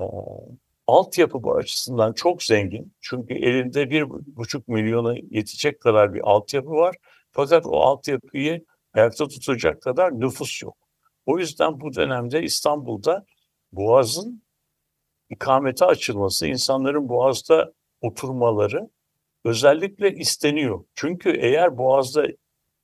altyapı 0.87 1.43
bu 1.43 1.55
açısından 1.55 2.13
çok 2.13 2.43
zengin. 2.43 2.93
Çünkü 3.01 3.33
elinde 3.33 3.89
bir 3.89 4.05
buçuk 4.09 4.67
milyona 4.67 5.15
yetecek 5.15 5.81
kadar 5.81 6.13
bir 6.13 6.21
altyapı 6.23 6.69
var. 6.69 6.95
Fakat 7.31 7.65
o 7.65 7.79
altyapıyı 7.79 8.65
ayakta 8.93 9.27
tutacak 9.27 9.81
kadar 9.81 10.19
nüfus 10.19 10.63
yok. 10.63 10.77
O 11.25 11.39
yüzden 11.39 11.81
bu 11.81 11.95
dönemde 11.95 12.43
İstanbul'da 12.43 13.25
Boğaz'ın 13.71 14.42
ikamete 15.33 15.85
açılması, 15.85 16.47
insanların 16.47 17.09
Boğaz'da 17.09 17.73
oturmaları 18.01 18.89
özellikle 19.45 20.15
isteniyor. 20.15 20.85
Çünkü 20.95 21.29
eğer 21.29 21.77
Boğaz'da 21.77 22.27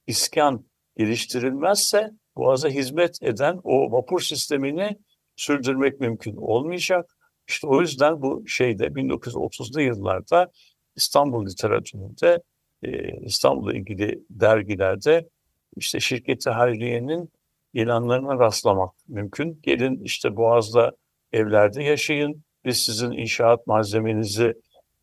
iskan 0.07 0.65
geliştirilmezse 0.97 2.11
Boğaz'a 2.35 2.69
hizmet 2.69 3.23
eden 3.23 3.59
o 3.63 3.91
vapur 3.91 4.21
sistemini 4.21 4.97
sürdürmek 5.35 5.99
mümkün 5.99 6.35
olmayacak. 6.35 7.15
İşte 7.47 7.67
o 7.67 7.81
yüzden 7.81 8.21
bu 8.21 8.47
şeyde 8.47 8.87
1930'lu 8.87 9.81
yıllarda 9.81 10.51
İstanbul 10.95 11.45
literatüründe 11.45 12.43
e, 12.83 13.17
İstanbul'la 13.25 13.73
ilgili 13.73 14.23
dergilerde 14.29 15.29
işte 15.75 15.99
şirketi 15.99 16.49
Hayriye'nin 16.49 17.29
ilanlarına 17.73 18.39
rastlamak 18.39 18.93
mümkün. 19.07 19.59
Gelin 19.63 20.03
işte 20.03 20.35
Boğaz'da 20.35 20.91
evlerde 21.33 21.83
yaşayın. 21.83 22.43
Biz 22.65 22.77
sizin 22.77 23.11
inşaat 23.11 23.67
malzemenizi 23.67 24.53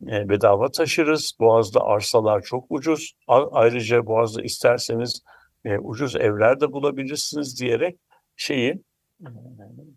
e, 0.03 0.29
bedava 0.29 0.71
taşırız. 0.71 1.33
Boğaz'da 1.41 1.81
arsalar 1.81 2.43
çok 2.43 2.67
ucuz. 2.71 3.13
Ayrıca 3.29 4.07
Boğaz'da 4.07 4.43
isterseniz 4.43 5.23
e, 5.65 5.79
ucuz 5.79 6.17
evler 6.17 6.61
de 6.61 6.73
bulabilirsiniz 6.73 7.61
diyerek 7.61 7.97
şeyi 8.37 8.75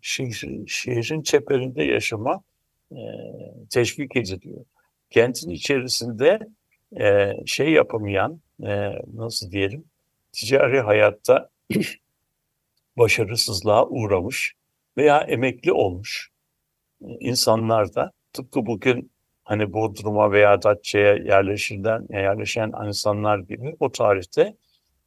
şehir, 0.02 0.66
şehrin 0.66 1.22
çeperinde 1.22 1.82
yaşama 1.82 2.42
e, 2.92 3.00
teşvik 3.70 4.16
ediliyor. 4.16 4.64
Kentin 5.10 5.50
içerisinde 5.50 6.38
şey 7.46 7.70
yapamayan 7.70 8.40
nasıl 9.14 9.50
diyelim 9.50 9.84
ticari 10.32 10.80
hayatta 10.80 11.48
başarısızlığa 12.98 13.86
uğramış 13.86 14.54
veya 14.96 15.20
emekli 15.20 15.72
olmuş 15.72 16.30
insanlar 17.00 17.94
da 17.94 18.12
tıpkı 18.32 18.66
bugün 18.66 19.12
hani 19.44 19.72
Bodrum'a 19.72 20.32
veya 20.32 20.62
Datça'ya 20.62 21.14
yerleşinden 21.14 22.06
yerleşen 22.10 22.72
insanlar 22.86 23.38
gibi 23.38 23.76
o 23.80 23.92
tarihte 23.92 24.56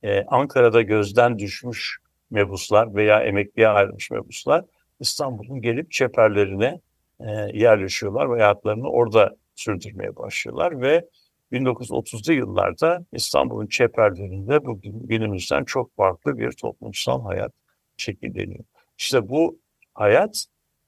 e, 0.04 0.24
Ankara'da 0.24 0.82
gözden 0.82 1.40
düşmüş 1.40 1.98
mebuslar 2.32 2.96
veya 2.96 3.24
emekliye 3.24 3.68
ayrılmış 3.68 4.12
mebuslar 4.12 4.66
İstanbul'un 5.00 5.62
gelip 5.62 5.92
çeperlerine 5.92 6.82
e, 7.20 7.30
yerleşiyorlar 7.54 8.30
ve 8.30 8.34
hayatlarını 8.34 8.90
orada 8.90 9.36
sürdürmeye 9.56 10.16
başlıyorlar 10.16 10.82
ve 10.82 11.10
1930'lu 11.52 12.34
yıllarda 12.34 13.06
İstanbul'un 13.12 13.68
çeperlerinde 13.68 14.66
bugün 14.66 15.08
günümüzden 15.08 15.64
çok 15.64 15.96
farklı 15.96 16.38
bir 16.38 16.52
toplumsal 16.52 17.24
hayat 17.24 17.52
şekilleniyor. 17.98 18.64
İşte 18.98 19.30
bu 19.30 19.60
hayat 19.94 20.46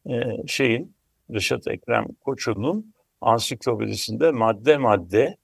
e, 0.10 0.48
şeyin 0.48 0.96
Reşat 1.34 1.68
Ekrem 1.68 2.06
Koçu'nun 2.22 2.94
ansiklopedisinde 3.22 4.32
madde 4.32 4.78
madde 4.78 5.38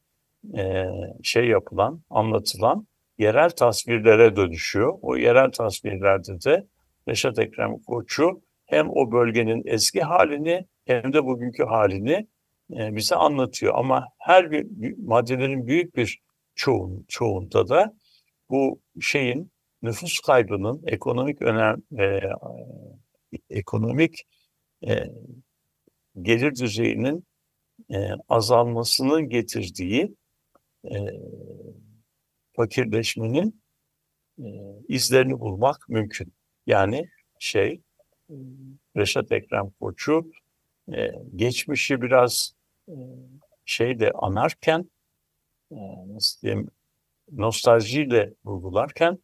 e, 0.58 0.86
şey 1.24 1.48
yapılan, 1.48 2.02
anlatılan 2.10 2.88
yerel 3.18 3.50
tasvirlere 3.50 4.36
dönüşüyor. 4.36 4.94
O 5.02 5.18
yerel 5.18 5.52
tasvirlerde 5.52 6.42
de 6.46 6.68
Reşat 7.08 7.40
Ekrem 7.40 7.80
Koçu 7.80 8.42
hem 8.66 8.90
o 8.90 9.12
bölgenin 9.12 9.64
eski 9.66 10.02
halini 10.02 10.66
hem 10.86 11.14
de 11.14 11.26
bugünkü 11.26 11.64
halini 11.64 12.28
e, 12.74 12.96
bize 12.96 13.16
anlatıyor. 13.16 13.74
Ama 13.76 14.08
her 14.18 14.52
bir 14.52 14.98
maddelerin 14.98 15.68
büyük 15.68 15.96
bir 15.96 16.20
çoğun, 16.56 17.06
çoğunda 17.08 17.70
da 17.70 17.94
bu 18.50 18.80
şeyin 19.02 19.52
nüfus 19.82 20.20
kaybının 20.20 20.84
ekonomik 20.88 21.42
önem 21.42 21.78
e, 22.00 22.22
ekonomik 23.50 24.28
e, 24.88 25.04
gelir 26.22 26.56
düzeyinin 26.56 27.26
e, 27.94 28.10
azalmasının 28.30 29.30
getirdiği 29.30 30.16
e, 30.86 30.96
fakirleşmenin 32.54 33.62
e, 34.40 34.46
izlerini 34.88 35.40
bulmak 35.40 35.90
mümkün. 35.90 36.34
Yani 36.68 37.10
şey 37.40 37.82
Reşat 38.98 39.32
Ekrem 39.32 39.70
Koçu 39.80 40.32
e, 40.94 41.12
geçmişi 41.36 42.02
biraz 42.02 42.54
e, 42.88 42.94
şeyle 43.66 44.12
anarken 44.12 44.92
e, 45.72 45.76
nasıl 46.08 46.42
diyeyim 46.42 46.70
nostaljiyle 47.32 48.34
vurgularken 48.46 49.20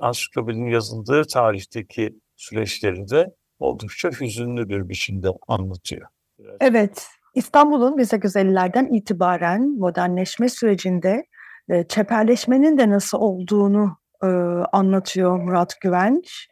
ansiklopedinin 0.00 0.70
yazıldığı 0.70 1.24
tarihteki 1.24 2.14
süreçleri 2.38 3.08
de 3.08 3.34
oldukça 3.58 4.10
hüzünlü 4.10 4.68
bir 4.68 4.88
biçimde 4.88 5.28
anlatıyor. 5.48 6.08
Evet, 6.60 7.06
İstanbul'un 7.34 7.98
1850'lerden 7.98 8.96
itibaren 8.96 9.78
modernleşme 9.78 10.48
sürecinde 10.48 11.24
e, 11.68 11.84
çeperleşmenin 11.88 12.78
de 12.78 12.90
nasıl 12.90 13.18
olduğunu 13.18 13.96
e, 14.22 14.26
anlatıyor 14.72 15.38
Murat 15.38 15.80
Güvenç. 15.80 16.48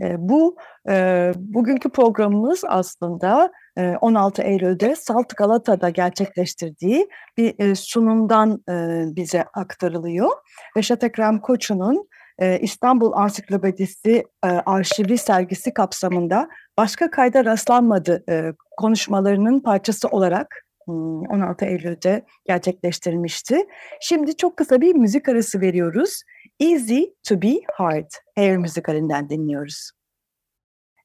E, 0.00 0.14
bu 0.18 0.56
e, 0.88 1.32
bugünkü 1.36 1.90
programımız 1.90 2.62
aslında 2.66 3.52
e, 3.78 3.96
16 4.00 4.42
Eylül'de 4.42 4.96
Salt 4.96 5.36
Galata'da 5.36 5.90
gerçekleştirdiği 5.90 7.08
bir 7.36 7.54
e, 7.58 7.74
sunumdan 7.74 8.62
e, 8.68 9.04
bize 9.16 9.44
aktarılıyor. 9.54 10.30
Reşat 10.76 11.04
Ekrem 11.04 11.40
Koçu'nun 11.40 12.08
e, 12.38 12.58
İstanbul 12.58 13.12
Ansiklopedisi 13.12 14.24
e, 14.44 14.48
arşivi 14.48 15.18
sergisi 15.18 15.74
kapsamında 15.74 16.48
başka 16.78 17.10
kayda 17.10 17.44
rastlanmadı 17.44 18.24
e, 18.28 18.52
konuşmalarının 18.76 19.60
parçası 19.60 20.08
olarak 20.08 20.66
16 20.86 21.64
hmm, 21.64 21.72
Eylül'de 21.72 22.24
gerçekleştirilmişti. 22.44 23.66
Şimdi 24.00 24.36
çok 24.36 24.56
kısa 24.56 24.80
bir 24.80 24.94
müzik 24.94 25.28
arası 25.28 25.60
veriyoruz. 25.60 26.22
Easy 26.60 27.02
to 27.28 27.42
be 27.42 27.54
hard. 27.72 28.10
Hair 28.36 28.56
müzikalinden 28.56 29.28
dinliyoruz. 29.28 29.90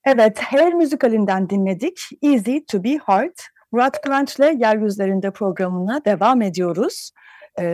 Evet, 0.06 0.40
Hair 0.40 0.74
müzikalinden 0.74 1.50
dinledik. 1.50 2.00
Easy 2.22 2.58
to 2.72 2.84
be 2.84 2.98
hard. 2.98 3.38
Murat 3.72 4.02
Kıvanç'le 4.02 4.40
Yeryüzlerinde 4.40 5.32
programına 5.32 6.06
devam 6.06 6.42
ediyoruz 6.42 7.12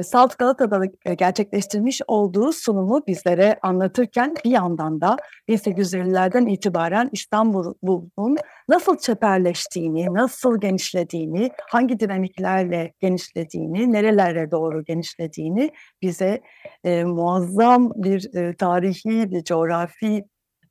Salt 0.03 0.37
Galata'da 0.37 0.85
gerçekleştirmiş 1.13 2.01
olduğu 2.07 2.53
sunumu 2.53 3.03
bizlere 3.07 3.59
anlatırken 3.61 4.35
bir 4.45 4.51
yandan 4.51 5.01
da 5.01 5.17
1850'lerden 5.49 6.45
itibaren 6.45 7.09
İstanbul'un 7.11 8.37
nasıl 8.69 8.97
çeperleştiğini, 8.97 10.13
nasıl 10.13 10.59
genişlediğini, 10.59 11.51
hangi 11.69 11.99
dinamiklerle 11.99 12.93
genişlediğini, 12.99 13.93
nerelere 13.93 14.51
doğru 14.51 14.83
genişlediğini 14.83 15.71
bize 16.01 16.41
e, 16.83 17.03
muazzam 17.03 17.91
bir 17.95 18.35
e, 18.35 18.55
tarihi, 18.55 19.31
bir 19.31 19.43
coğrafi 19.43 20.23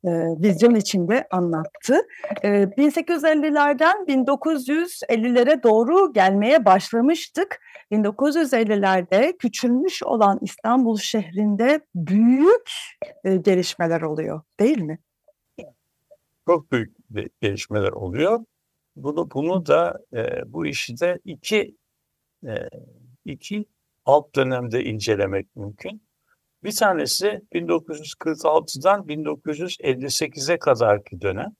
e, 0.05 0.11
vizyon 0.43 0.75
içinde 0.75 1.27
anlattı. 1.31 2.01
E, 2.43 2.49
1850'lerden 2.49 4.07
1950'lere 4.09 5.63
doğru 5.63 6.13
gelmeye 6.13 6.65
başlamıştık. 6.65 7.61
1950'lerde 7.93 9.37
küçülmüş 9.37 10.03
olan 10.03 10.39
İstanbul 10.43 10.97
şehrinde 10.97 11.81
büyük 11.95 12.71
e, 13.25 13.37
gelişmeler 13.37 14.03
oluyor 14.03 14.41
değil 14.61 14.79
mi? 14.79 14.99
Çok 16.47 16.73
büyük 16.73 16.97
gelişmeler 17.41 17.93
oluyor. 17.93 18.45
Bunu 18.97 19.31
bunu 19.31 19.67
da 19.67 19.99
e, 20.15 20.53
bu 20.53 20.67
işi 20.67 21.01
de 21.01 21.19
iki 21.25 21.77
e, 22.47 22.55
iki 23.25 23.65
alt 24.05 24.35
dönemde 24.35 24.85
incelemek 24.85 25.57
mümkün. 25.57 26.06
Bir 26.66 26.76
tanesi 26.76 27.40
1946'dan 27.52 29.00
1958'e 29.00 30.59
kadarki 30.59 31.20
dönem. 31.20 31.57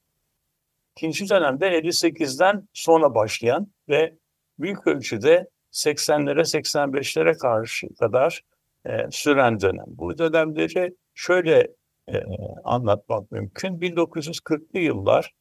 İkinci 0.97 1.29
dönemde 1.29 1.67
58'den 1.67 2.69
sonra 2.73 3.15
başlayan 3.15 3.73
ve 3.89 4.17
büyük 4.59 4.87
ölçüde 4.87 5.51
80'lere 5.73 6.41
85'lere 6.41 7.39
karşı 7.39 7.95
kadar 7.95 8.43
e, 8.87 8.91
süren 9.11 9.61
dönem. 9.61 9.85
Bu 9.89 10.19
dönemleri 10.19 10.97
şöyle 11.15 11.69
e, 12.09 12.23
anlatmak 12.65 13.33
mümkün. 13.33 13.81
1940'lı 13.81 14.79
yıllar 14.79 15.33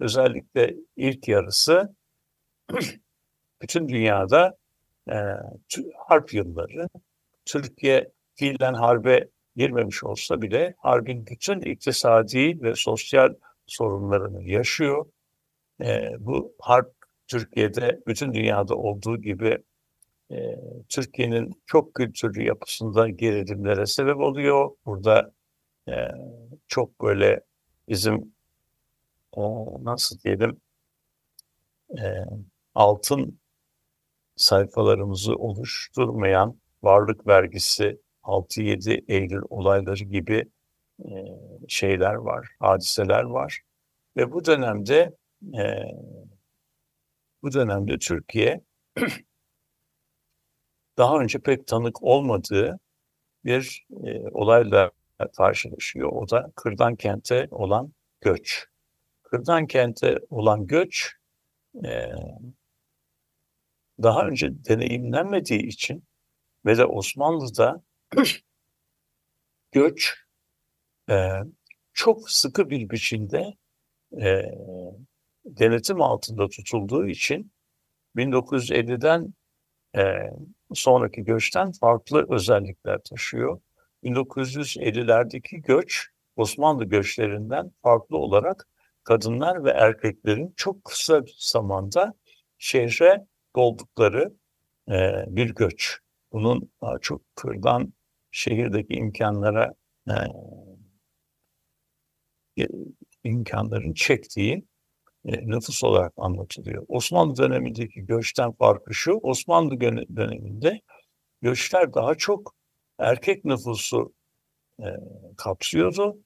özellikle 0.00 0.74
ilk 0.96 1.28
yarısı 1.28 1.94
bütün 3.62 3.88
dünyada 3.88 4.56
e, 5.10 5.16
harp 6.08 6.34
yılları. 6.34 6.88
Türkiye 7.44 8.14
fiilen 8.34 8.74
harbe 8.74 9.28
girmemiş 9.56 10.04
olsa 10.04 10.42
bile 10.42 10.74
harbin 10.78 11.26
bütün 11.26 11.60
iktisadi 11.60 12.62
ve 12.62 12.74
sosyal 12.74 13.34
sorunlarını 13.66 14.42
yaşıyor. 14.44 15.06
E, 15.80 16.10
bu 16.18 16.54
harp 16.60 16.94
Türkiye'de 17.28 18.00
bütün 18.06 18.34
dünyada 18.34 18.74
olduğu 18.74 19.22
gibi 19.22 19.58
e, 20.30 20.36
Türkiye'nin 20.88 21.62
çok 21.66 21.94
kültürlü 21.94 22.44
yapısında 22.44 23.08
gerilimlere 23.08 23.86
sebep 23.86 24.16
oluyor. 24.16 24.70
Burada 24.86 25.32
e, 25.88 25.94
çok 26.68 27.02
böyle 27.02 27.40
bizim 27.88 28.34
o 29.32 29.78
nasıl 29.84 30.18
diyelim 30.20 30.60
e, 31.90 32.04
altın 32.74 33.38
sayfalarımızı 34.36 35.34
oluşturmayan 35.34 36.60
varlık 36.82 37.26
vergisi 37.26 38.03
6-7 38.24 39.04
Eylül 39.08 39.42
olayları 39.50 40.04
gibi 40.04 40.44
e, 41.04 41.08
şeyler 41.68 42.14
var, 42.14 42.48
hadiseler 42.60 43.22
var. 43.22 43.60
Ve 44.16 44.32
bu 44.32 44.44
dönemde 44.44 45.16
e, 45.54 45.64
bu 47.42 47.52
dönemde 47.52 47.98
Türkiye 47.98 48.60
daha 50.98 51.18
önce 51.18 51.38
pek 51.38 51.66
tanık 51.66 52.02
olmadığı 52.02 52.80
bir 53.44 53.86
e, 54.04 54.28
olayla 54.28 54.90
karşılaşıyor. 55.36 56.12
O 56.12 56.30
da 56.30 56.52
kırdan 56.56 56.96
kente 56.96 57.48
olan 57.50 57.92
göç. 58.20 58.66
Kırdan 59.22 59.66
kente 59.66 60.18
olan 60.30 60.66
göç 60.66 61.16
daha 64.02 64.26
önce 64.26 64.64
deneyimlenmediği 64.64 65.62
için 65.62 66.04
ve 66.66 66.78
de 66.78 66.84
Osmanlı'da 66.84 67.82
göç 69.72 70.14
e, 71.10 71.28
çok 71.92 72.30
sıkı 72.30 72.70
bir 72.70 72.90
biçimde 72.90 73.54
e, 74.22 74.42
denetim 75.44 76.02
altında 76.02 76.48
tutulduğu 76.48 77.06
için 77.06 77.52
1950'den 78.16 79.34
e, 79.96 80.30
sonraki 80.74 81.24
göçten 81.24 81.72
farklı 81.72 82.26
özellikler 82.30 82.98
taşıyor. 83.10 83.60
1950'lerdeki 84.04 85.62
göç 85.62 86.08
Osmanlı 86.36 86.84
göçlerinden 86.84 87.72
farklı 87.82 88.16
olarak 88.16 88.68
kadınlar 89.04 89.64
ve 89.64 89.70
erkeklerin 89.70 90.52
çok 90.56 90.84
kısa 90.84 91.22
zamanda 91.38 92.14
şehre 92.58 93.26
doldukları 93.56 94.34
e, 94.88 95.24
bir 95.28 95.54
göç. 95.54 95.98
Bunun 96.32 96.70
çok 97.00 97.22
kırdan 97.36 97.92
şehirdeki 98.34 98.94
imkanlara 98.94 99.74
e, 102.58 102.66
imkanların 103.24 103.94
çektiği 103.94 104.64
e, 105.24 105.46
nüfus 105.46 105.84
olarak 105.84 106.12
anlatılıyor. 106.16 106.84
Osmanlı 106.88 107.36
dönemindeki 107.36 108.06
göçten 108.06 108.52
farkı 108.52 108.94
şu, 108.94 109.12
Osmanlı 109.12 109.80
döneminde 109.80 110.80
göçler 111.42 111.94
daha 111.94 112.14
çok 112.14 112.54
erkek 112.98 113.44
nüfusu 113.44 114.14
e, 114.80 114.86
kapsıyordu 115.36 116.16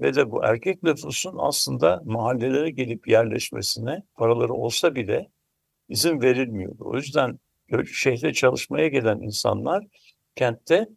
ve 0.00 0.14
de 0.14 0.30
bu 0.30 0.44
erkek 0.44 0.82
nüfusun 0.82 1.36
aslında 1.38 2.02
mahallelere 2.04 2.70
gelip 2.70 3.08
yerleşmesine 3.08 4.02
paraları 4.14 4.52
olsa 4.52 4.94
bile 4.94 5.28
izin 5.88 6.20
verilmiyordu. 6.20 6.84
O 6.84 6.96
yüzden 6.96 7.38
şehre 7.92 8.32
çalışmaya 8.32 8.88
gelen 8.88 9.20
insanlar 9.20 9.84
kentte 10.36 10.88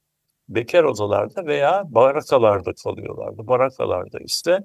bekar 0.50 0.84
odalarda 0.84 1.46
veya 1.46 1.84
barakalarda 1.88 2.74
kalıyorlardı. 2.84 3.48
Barakalarda 3.48 4.20
işte 4.20 4.60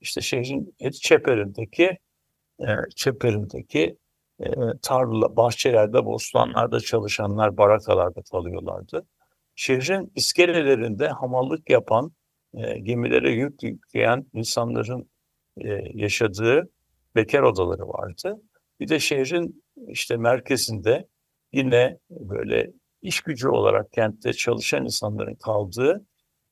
işte 0.00 0.20
şehrin 0.20 0.74
çeperindeki 0.92 1.98
e, 2.60 2.66
çeperindeki 2.96 3.96
e, 4.40 4.46
tarla, 4.82 5.36
bahçelerde, 5.36 6.04
bostanlarda 6.04 6.80
çalışanlar 6.80 7.56
barakalarda 7.56 8.22
kalıyorlardı. 8.30 9.06
Şehrin 9.54 10.12
iskelelerinde 10.14 11.08
hamallık 11.08 11.70
yapan, 11.70 12.12
e, 12.54 12.78
gemilere 12.78 13.30
yük 13.30 13.62
yükleyen 13.62 14.26
insanların 14.32 15.10
e, 15.56 15.68
yaşadığı 15.94 16.70
bekar 17.16 17.42
odaları 17.42 17.88
vardı. 17.88 18.42
Bir 18.80 18.88
de 18.88 18.98
şehrin 18.98 19.64
işte 19.88 20.16
merkezinde 20.16 21.08
yine 21.52 21.98
böyle 22.10 22.70
iş 23.04 23.20
gücü 23.20 23.48
olarak 23.48 23.92
kentte 23.92 24.32
çalışan 24.32 24.84
insanların 24.84 25.34
kaldığı 25.34 26.06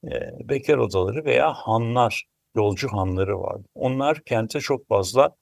e, 0.04 0.10
bekar 0.48 0.78
odaları 0.78 1.24
veya 1.24 1.52
hanlar, 1.52 2.24
yolcu 2.56 2.88
hanları 2.88 3.40
vardı. 3.40 3.68
Onlar 3.74 4.20
kente 4.20 4.60
çok 4.60 4.88
fazla 4.88 5.36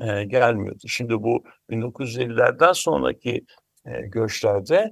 e, 0.00 0.24
gelmiyordu. 0.24 0.88
Şimdi 0.88 1.22
bu 1.22 1.44
1950'lerden 1.70 2.72
sonraki 2.72 3.46
e, 3.86 4.00
göçlerde 4.00 4.90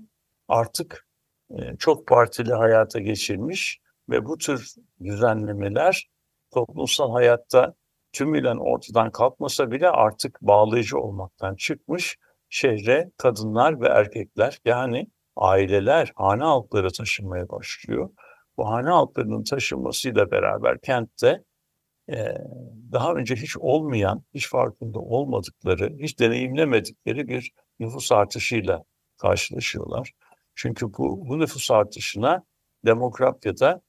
artık 0.49 1.07
e, 1.51 1.77
çok 1.79 2.07
partili 2.07 2.55
hayata 2.55 3.01
geçirmiş 3.01 3.81
ve 4.09 4.25
bu 4.25 4.39
tür 4.39 4.75
düzenlemeler 5.05 6.09
toplumsal 6.51 7.13
hayatta 7.13 7.75
tümüyle 8.13 8.51
ortadan 8.51 9.11
kalkmasa 9.11 9.71
bile 9.71 9.89
artık 9.89 10.39
bağlayıcı 10.43 10.99
olmaktan 10.99 11.55
çıkmış 11.55 12.19
şehre 12.49 13.11
kadınlar 13.17 13.81
ve 13.81 13.89
erkekler 13.89 14.61
yani 14.65 15.07
aileler, 15.41 16.13
hane 16.17 16.45
halkları 16.45 16.93
taşınmaya 16.93 17.49
başlıyor. 17.49 18.11
Bu 18.57 18.69
hane 18.71 18.89
halklarının 18.89 19.45
taşınmasıyla 19.45 20.31
beraber 20.31 20.81
kentte 20.81 21.45
e, 22.11 22.35
daha 22.93 23.15
önce 23.15 23.37
hiç 23.37 23.57
olmayan, 23.57 24.25
hiç 24.35 24.49
farkında 24.49 24.99
olmadıkları, 24.99 25.97
hiç 25.99 26.21
deneyimlemedikleri 26.21 27.29
bir 27.29 27.53
nüfus 27.81 28.13
artışıyla 28.13 28.85
karşılaşıyorlar. 29.17 30.13
Çünkü 30.55 30.87
bu, 30.87 31.29
bu 31.29 31.39
nüfus 31.39 31.71
artışına 31.71 32.45
demografyada 32.87 33.81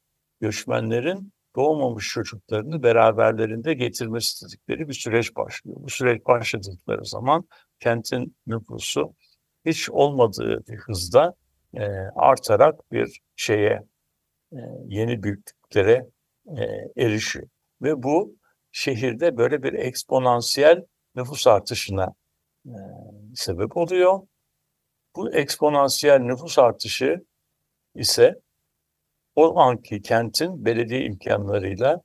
göçmenlerin 0.42 1.34
doğmamış 1.56 2.10
çocuklarını 2.10 2.84
beraberlerinde 2.84 3.74
getirmesi 3.74 4.46
dedikleri 4.46 4.88
bir 4.88 4.94
süreç 4.94 5.36
başlıyor. 5.36 5.78
Bu 5.80 5.90
süreç 5.90 6.26
başladıkları 6.26 7.06
zaman 7.06 7.48
kentin 7.80 8.36
nüfusu 8.48 9.16
hiç 9.66 9.90
olmadığı 9.90 10.68
bir 10.68 10.78
hızda 10.78 11.36
e, 11.74 11.84
artarak 12.16 12.92
bir 12.92 13.22
şeye 13.36 13.84
e, 14.54 14.58
yeni 14.88 15.24
büyüklüklere 15.24 16.08
e, 16.48 16.64
erişiyor. 16.98 17.48
Ve 17.82 18.04
bu 18.04 18.36
şehirde 18.72 19.38
böyle 19.38 19.64
bir 19.64 19.74
eksponansiyel 19.74 20.86
nüfus 21.16 21.48
artışına 21.48 22.14
e, 22.66 22.76
sebep 23.36 23.78
oluyor. 23.78 24.20
Bu 25.16 25.34
eksponansiyel 25.34 26.20
nüfus 26.20 26.60
artışı 26.60 27.26
ise 27.96 28.36
o 29.36 29.60
anki 29.60 30.02
kentin 30.02 30.66
belediye 30.66 31.06
imkanlarıyla 31.06 32.02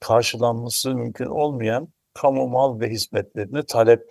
karşılanması 0.00 0.94
mümkün 0.94 1.26
olmayan 1.26 1.88
kamu 2.14 2.48
mal 2.48 2.80
ve 2.80 2.90
hizmetlerine 2.90 3.62
talep 3.66 4.02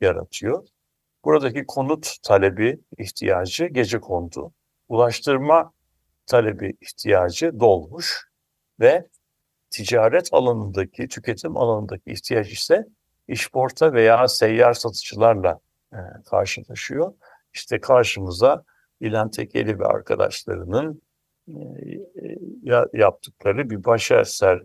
yaratıyor. 0.00 0.68
Buradaki 1.24 1.64
konut 1.66 2.16
talebi 2.22 2.80
ihtiyacı 2.98 3.66
gece 3.66 4.00
kondu. 4.00 4.52
Ulaştırma 4.88 5.72
talebi 6.26 6.76
ihtiyacı 6.80 7.60
dolmuş 7.60 8.28
ve 8.80 9.08
ticaret 9.70 10.28
alanındaki, 10.32 11.08
tüketim 11.08 11.56
alanındaki 11.56 12.10
ihtiyaç 12.10 12.52
ise 12.52 12.86
işporta 13.28 13.92
veya 13.92 14.28
seyyar 14.28 14.72
satıcılarla 14.72 15.60
e, 15.92 15.98
karşılaşıyor. 16.30 17.12
İşte 17.54 17.80
karşımıza 17.80 18.64
İlhan 19.00 19.30
Tekeli 19.30 19.78
ve 19.78 19.84
arkadaşlarının 19.86 21.02
e, 21.48 21.52
e 21.52 22.38
yaptıkları 22.92 23.70
bir 23.70 23.84
başeser 23.84 24.62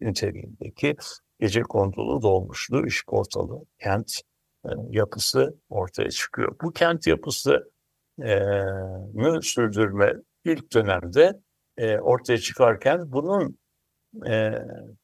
niteliğindeki 0.00 0.96
gece 1.40 1.62
kondulu 1.62 2.22
dolmuşlu 2.22 2.86
işportalı 2.86 3.64
kent 3.78 4.20
e, 4.64 4.68
yapısı 4.90 5.54
ortaya 5.68 6.10
çıkıyor. 6.10 6.56
Bu 6.62 6.72
kent 6.72 7.06
yapısı 7.06 7.70
mü 9.14 9.42
sürdürme 9.42 10.14
ilk 10.44 10.72
dönemde 10.72 11.40
e, 11.76 11.98
ortaya 11.98 12.38
çıkarken 12.38 13.12
bunun 13.12 13.58
e, 14.26 14.52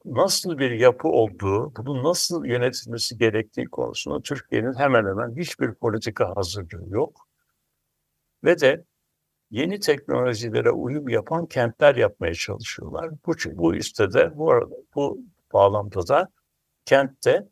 nasıl 0.05 0.59
bir 0.59 0.71
yapı 0.71 1.09
olduğu, 1.09 1.73
bunun 1.77 2.05
nasıl 2.05 2.45
yönetilmesi 2.45 3.19
gerektiği 3.19 3.67
konusunda 3.67 4.23
Türkiye'nin 4.23 4.75
hemen 4.75 5.07
hemen 5.07 5.37
hiçbir 5.37 5.75
politika 5.75 6.37
hazırlığı 6.37 6.89
yok. 6.89 7.29
Ve 8.45 8.61
de 8.61 8.85
yeni 9.51 9.81
teknolojilere 9.81 10.71
uyum 10.71 11.09
yapan 11.09 11.47
kentler 11.47 11.95
yapmaya 11.97 12.35
çalışıyorlar. 12.35 13.11
Bu, 13.27 13.33
bu 13.53 13.75
istede 13.75 14.37
bu 14.37 14.53
arada 14.53 14.75
bu 14.95 15.21
bağlamda 15.53 16.09
da 16.09 16.29
kentte 16.85 17.49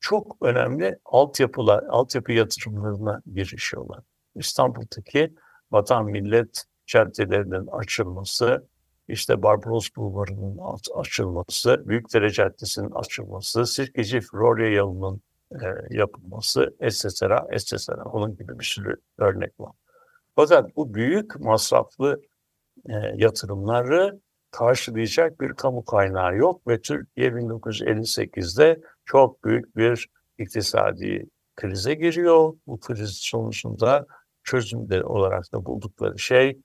çok 0.00 0.36
önemli 0.40 0.98
altyapılar, 1.04 1.84
altyapı 1.84 2.32
yatırımlarına 2.32 3.22
girişiyorlar. 3.34 4.02
İstanbul'daki 4.36 5.34
vatan 5.72 6.04
millet 6.04 6.64
caddelerinin 6.86 7.66
açılması, 7.66 8.66
işte 9.08 9.42
Barbaros 9.42 9.88
Bulvarı'nın 9.96 10.58
açılması, 10.94 11.88
Büyükdere 11.88 12.30
Caddesi'nin 12.30 12.90
açılması, 12.90 13.66
Sirkeci 13.66 14.20
Florya 14.20 14.70
yolunun 14.70 15.20
e, 15.52 15.66
yapılması, 15.90 16.76
etc. 16.80 17.04
etc. 17.50 17.90
Onun 18.04 18.36
gibi 18.36 18.58
bir 18.58 18.64
sürü 18.64 18.96
örnek 19.18 19.60
var. 19.60 19.72
Fakat 20.36 20.76
bu 20.76 20.94
büyük 20.94 21.40
masraflı 21.40 22.20
e, 22.88 22.92
yatırımları 23.14 24.20
karşılayacak 24.50 25.40
bir 25.40 25.52
kamu 25.52 25.84
kaynağı 25.84 26.36
yok 26.36 26.68
ve 26.68 26.80
Türkiye 26.80 27.28
1958'de 27.28 28.80
çok 29.04 29.44
büyük 29.44 29.76
bir 29.76 30.08
iktisadi 30.38 31.26
krize 31.56 31.94
giriyor. 31.94 32.54
Bu 32.66 32.80
kriz 32.80 33.10
sonucunda 33.10 34.06
çözümleri 34.46 35.04
olarak 35.04 35.52
da 35.52 35.64
buldukları 35.64 36.18
şey 36.18 36.58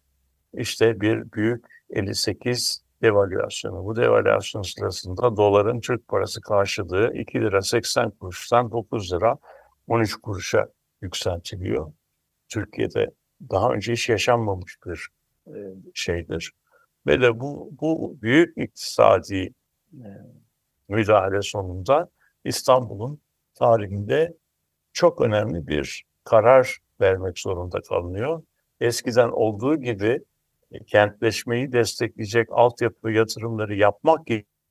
işte 0.53 1.01
bir 1.01 1.32
büyük 1.32 1.65
58 1.89 2.84
devalüasyonu. 3.01 3.86
Bu 3.86 3.95
devalüasyon 3.95 4.61
sırasında 4.61 5.38
doların 5.38 5.79
Türk 5.79 6.07
parası 6.07 6.41
karşılığı 6.41 7.13
2 7.13 7.41
lira 7.41 7.61
80 7.61 8.11
kuruştan 8.11 8.71
9 8.71 9.13
lira 9.13 9.38
13 9.88 10.15
kuruşa 10.15 10.67
yükseltiliyor. 11.01 11.91
Türkiye'de 12.49 13.11
daha 13.49 13.73
önce 13.73 13.93
hiç 13.93 14.09
yaşanmamış 14.09 14.77
bir 14.86 15.07
e, 15.47 15.57
şeydir. 15.93 16.51
Ve 17.07 17.21
de 17.21 17.39
bu, 17.39 17.69
bu 17.82 18.17
büyük 18.21 18.57
iktisadi 18.57 19.53
e, 19.93 20.07
müdahale 20.88 21.41
sonunda 21.41 22.09
İstanbul'un 22.45 23.21
tarihinde 23.53 24.34
çok 24.93 25.21
önemli 25.21 25.67
bir 25.67 26.03
karar 26.23 26.77
vermek 27.02 27.39
zorunda 27.39 27.82
kalınıyor. 27.82 28.43
Eskiden 28.80 29.30
olduğu 29.30 29.76
gibi 29.76 30.20
e, 30.72 30.84
kentleşmeyi 30.84 31.72
destekleyecek 31.72 32.47
altyapı 32.52 33.12
yatırımları 33.12 33.76
yapmak 33.76 34.20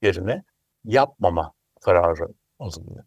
yerine 0.02 0.42
yapmama 0.84 1.52
kararı 1.80 2.26
alınıyor. 2.58 3.04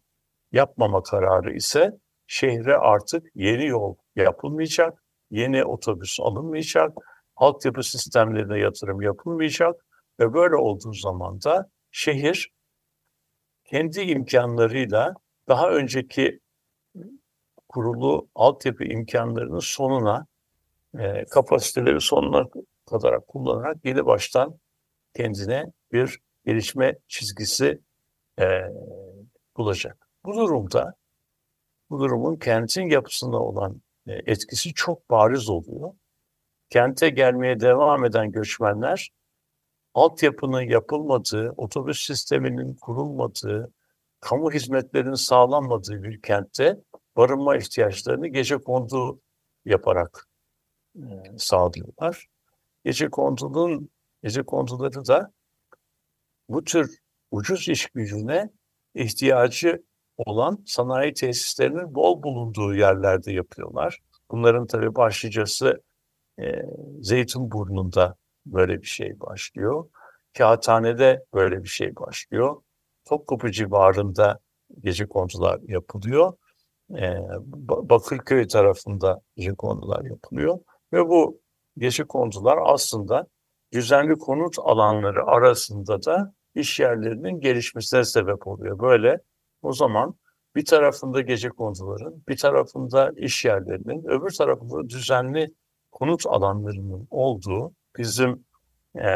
Yapmama 0.52 1.02
kararı 1.02 1.54
ise 1.56 1.90
şehre 2.26 2.76
artık 2.76 3.26
yeni 3.34 3.66
yol 3.66 3.94
yapılmayacak, 4.16 5.02
yeni 5.30 5.64
otobüs 5.64 6.20
alınmayacak, 6.20 6.92
altyapı 7.36 7.82
sistemlerine 7.82 8.58
yatırım 8.58 9.00
yapılmayacak 9.00 9.74
ve 10.20 10.32
böyle 10.32 10.56
olduğu 10.56 10.92
zaman 10.92 11.42
da 11.42 11.66
şehir 11.90 12.50
kendi 13.64 14.00
imkanlarıyla 14.00 15.14
daha 15.48 15.70
önceki 15.70 16.38
kurulu 17.74 18.28
altyapı 18.34 18.84
imkanlarının 18.84 19.58
sonuna 19.58 20.26
e, 20.98 21.24
kapasiteleri 21.24 22.00
sonuna 22.00 22.48
kadar 22.90 23.26
kullanarak 23.26 23.76
yeni 23.84 24.06
baştan 24.06 24.58
kendine 25.16 25.64
bir 25.92 26.18
gelişme 26.44 26.94
çizgisi 27.08 27.80
e, 28.40 28.44
bulacak. 29.56 30.08
Bu 30.24 30.36
durumda 30.36 30.94
bu 31.90 32.00
durumun 32.00 32.36
kentin 32.36 32.82
yapısına 32.90 33.38
olan 33.38 33.82
e, 34.06 34.12
etkisi 34.12 34.74
çok 34.74 35.10
bariz 35.10 35.48
oluyor. 35.48 35.92
Kente 36.70 37.10
gelmeye 37.10 37.60
devam 37.60 38.04
eden 38.04 38.32
göçmenler 38.32 39.10
altyapının 39.94 40.62
yapılmadığı, 40.62 41.54
otobüs 41.56 42.06
sisteminin 42.06 42.74
kurulmadığı, 42.74 43.72
kamu 44.20 44.52
hizmetlerinin 44.52 45.14
sağlanmadığı 45.14 46.02
bir 46.02 46.22
kentte 46.22 46.76
barınma 47.16 47.56
ihtiyaçlarını 47.56 48.28
gece 48.28 48.58
kondu 48.58 49.20
yaparak 49.64 50.28
e, 50.96 51.02
sağlıyorlar. 51.38 52.26
Gece 52.84 53.10
kondunun 53.10 53.90
gece 54.22 54.42
konduları 54.42 55.06
da 55.06 55.32
bu 56.48 56.64
tür 56.64 56.98
ucuz 57.30 57.68
iş 57.68 57.86
gücüne 57.86 58.50
ihtiyacı 58.94 59.82
olan 60.16 60.62
sanayi 60.66 61.14
tesislerinin 61.14 61.94
bol 61.94 62.22
bulunduğu 62.22 62.74
yerlerde 62.74 63.32
yapıyorlar. 63.32 63.98
Bunların 64.30 64.66
tabii 64.66 64.94
başlıcası 64.94 65.82
e, 66.40 66.44
Zeytinburnu'nda 67.00 68.16
böyle 68.46 68.82
bir 68.82 68.86
şey 68.86 69.20
başlıyor. 69.20 69.90
Kağıthane'de 70.38 71.24
böyle 71.34 71.62
bir 71.62 71.68
şey 71.68 71.96
başlıyor. 71.96 72.62
Topkapı 73.04 73.50
civarında 73.50 74.40
gece 74.80 75.08
kondular 75.08 75.60
yapılıyor. 75.62 76.32
Ee, 76.90 77.18
Bakırköy 77.68 78.48
tarafında 78.48 79.20
gece 79.36 79.54
kondular 79.54 80.04
yapılıyor. 80.04 80.58
Ve 80.92 81.08
bu 81.08 81.40
gece 81.78 82.04
kondular 82.04 82.58
aslında 82.62 83.26
düzenli 83.72 84.14
konut 84.14 84.56
alanları 84.58 85.24
arasında 85.26 86.02
da 86.02 86.34
iş 86.54 86.80
yerlerinin 86.80 87.40
gelişmesine 87.40 88.04
sebep 88.04 88.46
oluyor. 88.46 88.78
Böyle 88.78 89.18
o 89.62 89.72
zaman 89.72 90.14
bir 90.56 90.64
tarafında 90.64 91.20
gece 91.20 91.48
konduların, 91.48 92.22
bir 92.28 92.36
tarafında 92.36 93.12
iş 93.16 93.44
yerlerinin, 93.44 94.04
öbür 94.04 94.30
tarafında 94.30 94.88
düzenli 94.88 95.54
konut 95.92 96.26
alanlarının 96.26 97.08
olduğu 97.10 97.72
bizim 97.98 98.44
e, 98.96 99.08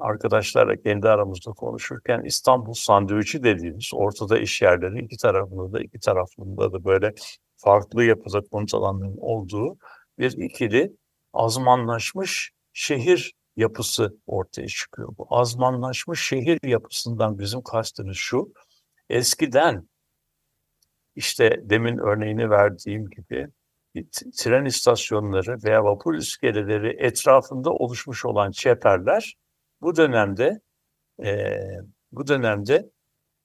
arkadaşlarla 0.00 0.76
kendi 0.76 1.08
aramızda 1.08 1.50
konuşurken 1.50 2.22
İstanbul 2.24 2.72
sandviçi 2.72 3.42
dediğimiz 3.42 3.90
ortada 3.94 4.38
iş 4.38 4.62
yerleri 4.62 5.04
iki 5.04 5.16
tarafında 5.16 5.72
da 5.72 5.80
iki 5.80 6.00
tarafında 6.00 6.72
da 6.72 6.84
böyle 6.84 7.14
farklı 7.56 8.04
yapıda 8.04 8.40
konut 8.40 8.74
alanlarının 8.74 9.18
olduğu 9.20 9.78
bir 10.18 10.32
ikili 10.32 10.92
azmanlaşmış 11.32 12.50
şehir 12.72 13.34
yapısı 13.56 14.18
ortaya 14.26 14.66
çıkıyor. 14.66 15.08
Bu 15.18 15.26
azmanlaşmış 15.30 16.26
şehir 16.28 16.58
yapısından 16.64 17.38
bizim 17.38 17.62
kastımız 17.62 18.16
şu. 18.16 18.52
Eskiden 19.10 19.88
işte 21.16 21.60
demin 21.62 21.98
örneğini 21.98 22.50
verdiğim 22.50 23.10
gibi 23.10 23.48
tren 24.38 24.64
istasyonları 24.64 25.56
veya 25.64 25.84
vapur 25.84 26.14
iskeleleri 26.14 26.96
etrafında 26.98 27.70
oluşmuş 27.70 28.24
olan 28.24 28.50
çeperler 28.50 29.34
bu 29.80 29.96
dönemde 29.96 30.60
e, 31.24 31.60
bu 32.12 32.26
dönemde 32.26 32.90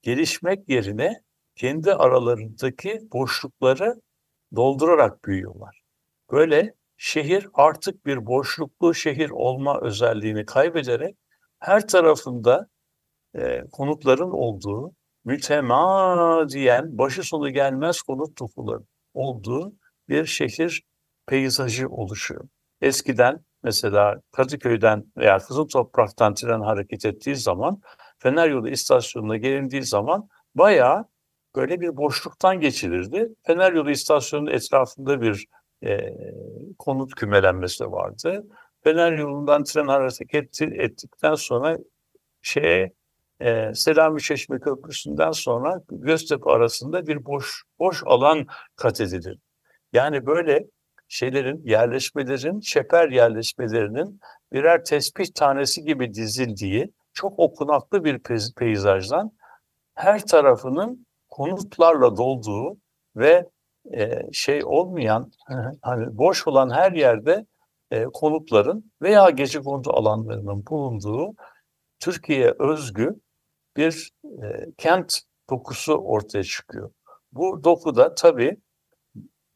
gelişmek 0.02 0.70
yerine 0.70 1.22
kendi 1.56 1.94
aralarındaki 1.94 3.00
boşlukları 3.14 4.02
doldurarak 4.56 5.26
büyüyorlar. 5.26 5.82
Böyle 6.32 6.74
şehir 6.98 7.48
artık 7.54 8.06
bir 8.06 8.26
boşluklu 8.26 8.94
şehir 8.94 9.30
olma 9.30 9.82
özelliğini 9.82 10.46
kaybederek 10.46 11.16
her 11.60 11.88
tarafında 11.88 12.68
e, 13.36 13.62
konutların 13.72 14.32
olduğu, 14.32 14.94
mütemadiyen 15.26 16.98
başı 16.98 17.24
sonu 17.24 17.50
gelmez 17.50 18.02
konut 18.02 18.40
dokuların 18.40 18.88
olduğu 19.14 19.74
bir 20.10 20.26
şehir 20.26 20.84
peyzajı 21.28 21.90
oluşuyor. 21.90 22.48
Eskiden 22.82 23.46
mesela 23.64 24.22
Kadıköy'den 24.32 25.06
veya 25.18 25.38
Kızıl 25.38 25.68
Toprak'tan 25.68 26.34
tren 26.34 26.62
hareket 26.62 27.06
ettiği 27.06 27.36
zaman 27.36 27.82
Fener 28.20 28.50
Yolu 28.50 28.70
istasyonuna 28.70 29.38
gelindiği 29.38 29.84
zaman 29.84 30.30
bayağı 30.56 31.06
böyle 31.56 31.82
bir 31.82 31.98
boşluktan 31.98 32.60
geçilirdi. 32.60 33.30
Fener 33.44 33.74
Yolu 33.74 33.92
istasyonunun 33.92 34.52
etrafında 34.52 35.22
bir 35.22 35.46
e, 35.86 36.14
konut 36.80 37.16
kümelenmesi 37.16 37.92
vardı. 37.92 38.46
Fener 38.84 39.12
Yolu'ndan 39.12 39.64
tren 39.64 39.88
hareket 39.88 40.34
etti, 40.36 40.70
ettikten 40.78 41.36
sonra 41.36 41.78
şeye 42.42 42.94
e, 43.40 43.74
Selami 43.74 44.22
Çeşme 44.22 44.60
Köprüsü'nden 44.60 45.32
sonra 45.32 45.82
Göztepe 45.92 46.50
arasında 46.50 47.08
bir 47.08 47.26
boş 47.26 47.64
boş 47.80 48.04
alan 48.06 48.48
kat 48.76 49.02
edilir. 49.02 49.38
Yani 49.94 50.26
böyle 50.26 50.66
şeylerin, 51.08 51.62
yerleşmelerin, 51.66 52.60
çeper 52.60 53.10
yerleşmelerinin 53.10 54.20
birer 54.54 54.84
tespih 54.84 55.26
tanesi 55.36 55.84
gibi 55.84 56.14
dizildiği 56.14 56.94
çok 57.14 57.40
okunaklı 57.40 58.04
bir 58.04 58.20
peyzajdan 58.58 59.32
her 59.96 60.26
tarafının 60.26 61.06
konutlarla 61.30 62.18
dolduğu 62.18 62.78
ve 63.16 63.50
e, 63.94 64.32
şey 64.32 64.62
olmayan, 64.66 65.32
hani 65.82 66.18
boş 66.18 66.48
olan 66.48 66.70
her 66.70 66.92
yerde 66.92 67.46
e, 67.92 68.04
konutların 68.04 68.92
veya 69.02 69.30
gece 69.30 69.60
konut 69.60 69.88
alanlarının 69.88 70.66
bulunduğu 70.66 71.34
Türkiye 72.00 72.54
özgü 72.60 73.16
bir 73.78 74.12
e, 74.26 74.72
kent 74.78 75.22
dokusu 75.50 75.94
ortaya 75.94 76.44
çıkıyor. 76.44 76.92
Bu 77.32 77.64
dokuda 77.64 78.16
tabii 78.16 78.58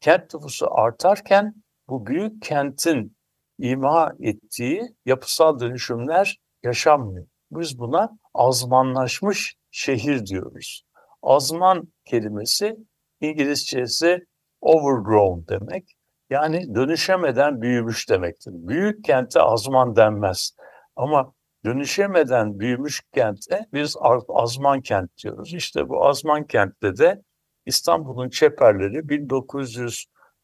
kent 0.00 0.34
nüfusu 0.34 0.66
artarken 0.70 1.54
bu 1.88 2.06
büyük 2.06 2.42
kentin 2.42 3.16
ima 3.58 4.12
ettiği 4.20 4.82
yapısal 5.06 5.60
dönüşümler 5.60 6.38
yaşanmıyor. 6.62 7.26
Biz 7.50 7.78
buna 7.78 8.18
azmanlaşmış 8.34 9.56
şehir 9.70 10.26
diyoruz. 10.26 10.82
Azman 11.22 11.92
kelimesi 12.04 12.76
İngilizcesi 13.20 14.26
overgrown 14.60 15.48
demek. 15.48 15.94
Yani 16.30 16.74
dönüşemeden 16.74 17.62
büyümüş 17.62 18.10
demektir. 18.10 18.52
Büyük 18.54 19.04
kente 19.04 19.40
azman 19.40 19.96
denmez. 19.96 20.52
Ama 20.96 21.32
dönüşemeden 21.64 22.58
büyümüş 22.58 23.02
kente 23.14 23.66
biz 23.72 23.96
azman 24.28 24.80
kent 24.80 25.10
diyoruz. 25.22 25.54
İşte 25.54 25.88
bu 25.88 26.06
azman 26.06 26.46
kentte 26.46 26.96
de 26.96 27.22
İstanbul'un 27.68 28.28
çeperleri 28.28 28.98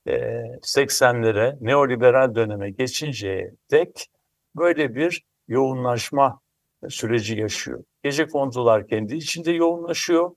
1980'lere 0.07 1.57
neoliberal 1.61 2.35
döneme 2.35 2.71
geçinceye 2.71 3.51
dek 3.71 4.07
böyle 4.57 4.95
bir 4.95 5.23
yoğunlaşma 5.49 6.41
süreci 6.89 7.37
yaşıyor. 7.37 7.85
Gece 8.03 8.27
kondular 8.27 8.87
kendi 8.87 9.15
içinde 9.17 9.53
yoğunlaşıyor. 9.53 10.31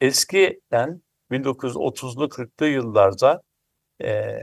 Eskiden 0.00 1.02
1930'lu 1.30 2.24
40'lı 2.24 2.66
yıllarda 2.66 3.42
e, 4.02 4.42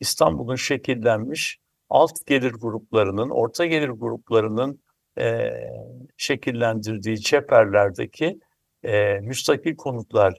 İstanbul'un 0.00 0.56
şekillenmiş 0.56 1.58
alt 1.88 2.26
gelir 2.26 2.52
gruplarının, 2.52 3.30
orta 3.30 3.66
gelir 3.66 3.88
gruplarının 3.88 4.82
e, 5.18 5.50
şekillendirdiği 6.16 7.20
çeperlerdeki 7.20 8.38
e, 8.82 9.20
müstakil 9.20 9.76
konutlar 9.76 10.38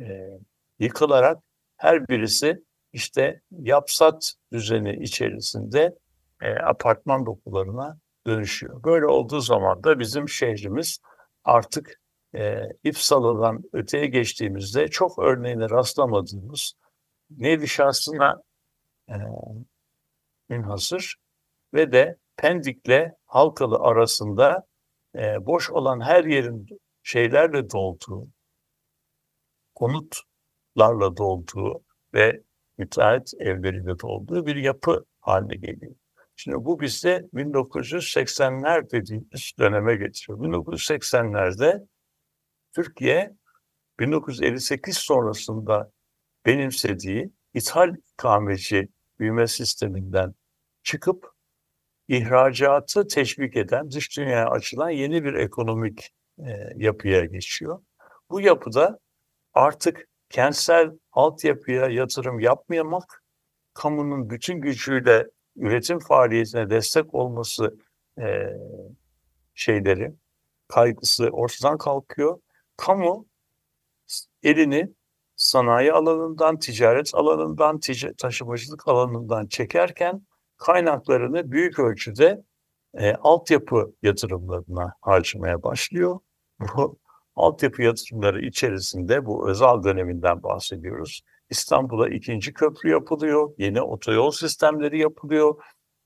e, 0.00 0.38
yıkılarak 0.78 1.38
her 1.76 2.08
birisi 2.08 2.64
işte 2.92 3.40
yapsat 3.50 4.34
düzeni 4.52 5.02
içerisinde 5.02 5.98
e, 6.42 6.54
apartman 6.54 7.26
dokularına 7.26 7.98
dönüşüyor. 8.26 8.84
Böyle 8.84 9.06
olduğu 9.06 9.40
zaman 9.40 9.84
da 9.84 9.98
bizim 9.98 10.28
şehrimiz 10.28 10.98
artık 11.44 12.00
e, 12.34 12.62
İpsala'dan 12.84 13.62
öteye 13.72 14.06
geçtiğimizde 14.06 14.88
çok 14.88 15.18
örneğine 15.18 15.70
rastlamadığımız 15.70 16.72
nevi 17.30 17.68
şahsına 17.68 18.42
e, 19.08 19.14
münhasır 20.48 21.16
ve 21.74 21.92
de 21.92 22.16
Pendik'le 22.36 23.12
Halkalı 23.26 23.76
arasında 23.76 24.66
e, 25.14 25.46
boş 25.46 25.70
olan 25.70 26.00
her 26.00 26.24
yerin 26.24 26.66
şeylerle 27.02 27.70
dolduğu, 27.70 28.28
konutlarla 29.74 31.16
dolduğu 31.16 31.84
ve 32.14 32.42
müteahhit 32.78 33.34
evleriyle 33.38 33.98
dolduğu 33.98 34.46
bir 34.46 34.56
yapı 34.56 35.04
haline 35.20 35.56
geliyor. 35.56 35.94
Şimdi 36.36 36.56
bu 36.56 36.80
bizde 36.80 37.28
1980'ler 37.34 38.90
dediğimiz 38.90 39.52
döneme 39.58 39.96
getiriyor. 39.96 40.38
1980'lerde 40.38 41.86
Türkiye 42.74 43.36
1958 43.98 44.96
sonrasında 44.96 45.90
benimsediği 46.46 47.30
ithal 47.54 47.96
ikameci 48.12 48.88
büyüme 49.18 49.46
sisteminden 49.46 50.34
çıkıp 50.82 51.34
ihracatı 52.08 53.08
teşvik 53.08 53.56
eden, 53.56 53.90
dış 53.90 54.16
dünyaya 54.18 54.50
açılan 54.50 54.90
yeni 54.90 55.24
bir 55.24 55.34
ekonomik 55.34 56.10
e, 56.38 56.72
yapıya 56.76 57.24
geçiyor. 57.24 57.82
Bu 58.30 58.40
yapıda 58.40 58.98
artık 59.54 60.08
kentsel 60.30 60.90
altyapıya 61.12 61.88
yatırım 61.88 62.40
yapmamak, 62.40 63.22
kamunun 63.74 64.30
bütün 64.30 64.60
gücüyle 64.60 65.26
üretim 65.56 65.98
faaliyetine 65.98 66.70
destek 66.70 67.14
olması 67.14 67.76
e, 68.18 68.50
şeyleri, 69.54 70.14
kaygısı 70.68 71.28
ortadan 71.28 71.78
kalkıyor. 71.78 72.40
Kamu 72.76 73.26
elini 74.42 74.92
sanayi 75.36 75.92
alanından, 75.92 76.58
ticaret 76.58 77.14
alanından, 77.14 77.76
tic- 77.78 78.16
taşımacılık 78.16 78.88
alanından 78.88 79.46
çekerken 79.46 80.26
kaynaklarını 80.56 81.52
büyük 81.52 81.78
ölçüde 81.78 82.44
e, 82.94 83.14
altyapı 83.14 83.94
yatırımlarına 84.02 84.94
harcamaya 85.00 85.62
başlıyor. 85.62 86.20
Bu 86.60 86.98
altyapı 87.36 87.82
yatırımları 87.82 88.40
içerisinde 88.46 89.26
bu 89.26 89.50
özel 89.50 89.82
döneminden 89.84 90.42
bahsediyoruz. 90.42 91.22
İstanbul'a 91.50 92.08
ikinci 92.08 92.52
köprü 92.52 92.90
yapılıyor, 92.90 93.54
yeni 93.58 93.82
otoyol 93.82 94.30
sistemleri 94.30 94.98
yapılıyor. 94.98 95.62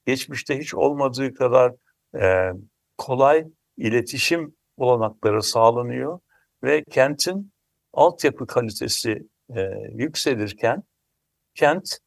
Geçmişte 0.06 0.58
hiç 0.58 0.74
olmadığı 0.74 1.34
kadar 1.34 1.72
e, 2.20 2.52
kolay 2.98 3.46
iletişim 3.76 4.54
olanakları 4.76 5.42
sağlanıyor 5.42 6.20
ve 6.62 6.84
kentin 6.84 7.52
altyapı 7.92 8.46
kalitesi 8.46 9.28
e, 9.56 9.60
yükselirken 9.94 10.82
kent 11.54 11.98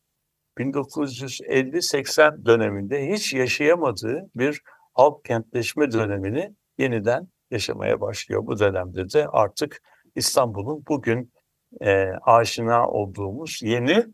1950-80 0.58 2.46
döneminde 2.46 3.12
hiç 3.12 3.34
yaşayamadığı 3.34 4.30
bir 4.36 4.62
halk 4.94 5.26
kentleşme 5.26 5.92
dönemini 5.92 6.56
yeniden 6.78 7.28
yaşamaya 7.52 8.02
başlıyor. 8.02 8.48
Bu 8.48 8.60
dönemde 8.60 9.10
de 9.10 9.28
artık 9.28 9.82
İstanbul'un 10.16 10.84
bugün 10.88 11.34
e, 11.82 12.12
aşina 12.22 12.88
olduğumuz 12.88 13.60
yeni 13.62 14.06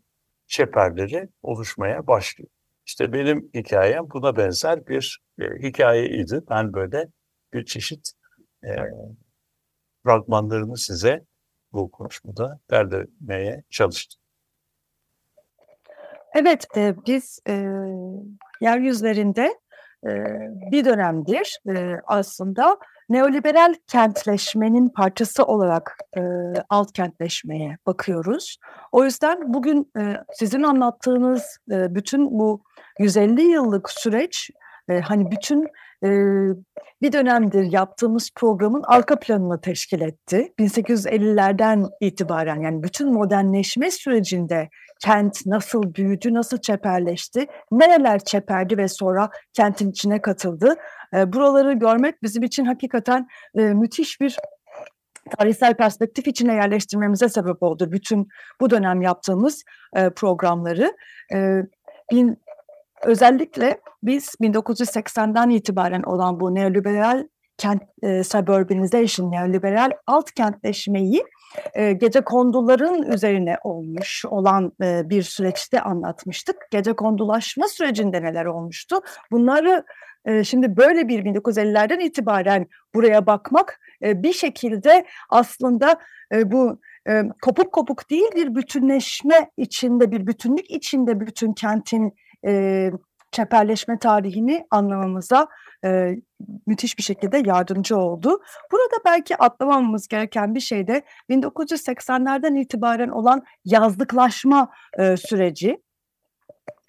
çeperleri 0.46 1.28
oluşmaya 1.42 2.06
başlıyor. 2.06 2.50
İşte 2.86 3.12
benim 3.12 3.50
hikayem 3.54 4.10
buna 4.10 4.36
benzer 4.36 4.86
bir 4.86 5.20
e, 5.40 5.44
hikayeydi. 5.68 6.40
Ben 6.50 6.72
böyle 6.72 7.08
bir 7.52 7.64
çeşit 7.64 8.12
e, 8.64 8.76
fragmanlarını 10.04 10.76
size 10.76 11.24
bu 11.72 11.90
konuşmada 11.90 12.60
derlemeye 12.70 13.62
çalıştım. 13.70 14.20
Evet, 16.34 16.66
e, 16.76 16.94
biz 17.06 17.40
e, 17.48 17.52
yeryüzlerinde 18.60 19.54
e, 20.06 20.10
bir 20.72 20.84
dönemdir 20.84 21.60
e, 21.68 22.00
aslında 22.06 22.78
neoliberal 23.08 23.74
kentleşmenin 23.86 24.88
parçası 24.88 25.44
olarak 25.44 25.96
e, 26.16 26.20
alt 26.68 26.92
kentleşmeye 26.92 27.78
bakıyoruz. 27.86 28.56
O 28.92 29.04
yüzden 29.04 29.54
bugün 29.54 29.92
e, 29.98 30.16
sizin 30.32 30.62
anlattığınız 30.62 31.58
e, 31.70 31.94
bütün 31.94 32.38
bu 32.38 32.62
150 32.98 33.42
yıllık 33.42 33.90
süreç 33.90 34.50
e, 34.88 35.00
hani 35.00 35.30
bütün 35.30 35.66
e, 36.04 36.08
bir 37.02 37.12
dönemdir 37.12 37.72
yaptığımız 37.72 38.30
programın 38.36 38.82
arka 38.86 39.18
planını 39.18 39.60
teşkil 39.60 40.00
etti. 40.00 40.52
1850'lerden 40.58 41.86
itibaren 42.00 42.60
yani 42.60 42.82
bütün 42.82 43.12
modernleşme 43.12 43.90
sürecinde 43.90 44.68
kent 45.00 45.46
nasıl 45.46 45.94
büyüdü, 45.94 46.34
nasıl 46.34 46.58
çeperleşti, 46.58 47.46
nereler 47.72 48.18
çeperdi 48.18 48.78
ve 48.78 48.88
sonra 48.88 49.30
kentin 49.52 49.90
içine 49.90 50.22
katıldı. 50.22 50.74
Buraları 51.12 51.72
görmek 51.72 52.22
bizim 52.22 52.42
için 52.42 52.64
hakikaten 52.64 53.28
müthiş 53.54 54.20
bir 54.20 54.36
tarihsel 55.38 55.74
perspektif 55.74 56.26
içine 56.26 56.54
yerleştirmemize 56.54 57.28
sebep 57.28 57.62
oldu. 57.62 57.92
Bütün 57.92 58.28
bu 58.60 58.70
dönem 58.70 59.02
yaptığımız 59.02 59.64
programları. 60.16 60.96
Özellikle 63.02 63.80
biz 64.02 64.34
1980'den 64.40 65.50
itibaren 65.50 66.02
olan 66.02 66.40
bu 66.40 66.54
neoliberal 66.54 67.26
kent 67.58 67.82
e, 68.02 68.24
suburbanization, 68.24 69.32
neoliberal 69.32 69.90
alt 70.06 70.32
kentleşmeyi 70.32 71.24
e, 71.74 71.92
gece 71.92 72.20
konduların 72.20 73.02
üzerine 73.02 73.56
olmuş 73.64 74.24
olan 74.24 74.72
e, 74.82 75.10
bir 75.10 75.22
süreçte 75.22 75.80
anlatmıştık. 75.80 76.56
Gece 76.70 76.92
kondulaşma 76.92 77.68
sürecinde 77.68 78.22
neler 78.22 78.44
olmuştu? 78.44 79.00
Bunları 79.30 79.84
e, 80.24 80.44
şimdi 80.44 80.76
böyle 80.76 81.08
bir 81.08 81.24
1950'lerden 81.24 82.00
itibaren 82.00 82.66
buraya 82.94 83.26
bakmak 83.26 83.80
e, 84.02 84.22
bir 84.22 84.32
şekilde 84.32 85.06
aslında 85.30 86.00
e, 86.32 86.52
bu 86.52 86.80
e, 87.08 87.22
kopuk 87.42 87.72
kopuk 87.72 88.10
değil 88.10 88.30
bir 88.34 88.54
bütünleşme 88.54 89.50
içinde, 89.56 90.10
bir 90.10 90.26
bütünlük 90.26 90.70
içinde 90.70 91.20
bütün 91.20 91.52
kentin 91.52 92.14
çeperleşme 93.32 93.98
tarihini 93.98 94.66
anlamamıza 94.70 95.48
müthiş 96.66 96.98
bir 96.98 97.02
şekilde 97.02 97.42
yardımcı 97.46 97.96
oldu. 97.96 98.40
Burada 98.72 98.96
belki 99.04 99.36
atlamamamız 99.36 100.08
gereken 100.08 100.54
bir 100.54 100.60
şey 100.60 100.86
de 100.86 101.02
1980'lerden 101.30 102.60
itibaren 102.60 103.08
olan 103.08 103.42
yazlıklaşma 103.64 104.70
süreci. 104.98 105.78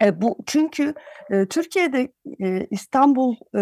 E, 0.03 0.21
bu 0.21 0.37
çünkü 0.45 0.93
e, 1.29 1.45
Türkiye'de 1.45 2.11
e, 2.43 2.67
İstanbul 2.71 3.35
e, 3.55 3.61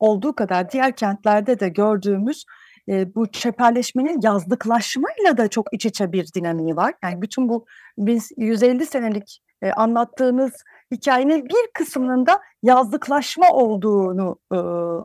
olduğu 0.00 0.34
kadar 0.34 0.70
diğer 0.70 0.96
kentlerde 0.96 1.60
de 1.60 1.68
gördüğümüz 1.68 2.44
e, 2.88 3.14
bu 3.14 3.30
çeperleşmenin 3.30 4.20
yazlıklaşmayla 4.22 5.36
da 5.36 5.48
çok 5.48 5.66
iç 5.72 5.86
içe 5.86 6.12
bir 6.12 6.26
dinamiği 6.34 6.76
var. 6.76 6.94
Yani 7.02 7.22
bütün 7.22 7.48
bu 7.48 7.66
biz 7.98 8.30
150 8.36 8.86
senelik 8.86 9.40
e, 9.62 9.72
anlattığınız 9.72 10.52
hikayenin 10.92 11.44
bir 11.44 11.72
kısmının 11.74 12.26
da 12.26 12.40
yazlıklaşma 12.62 13.50
olduğunu 13.50 14.38
e, 14.52 14.56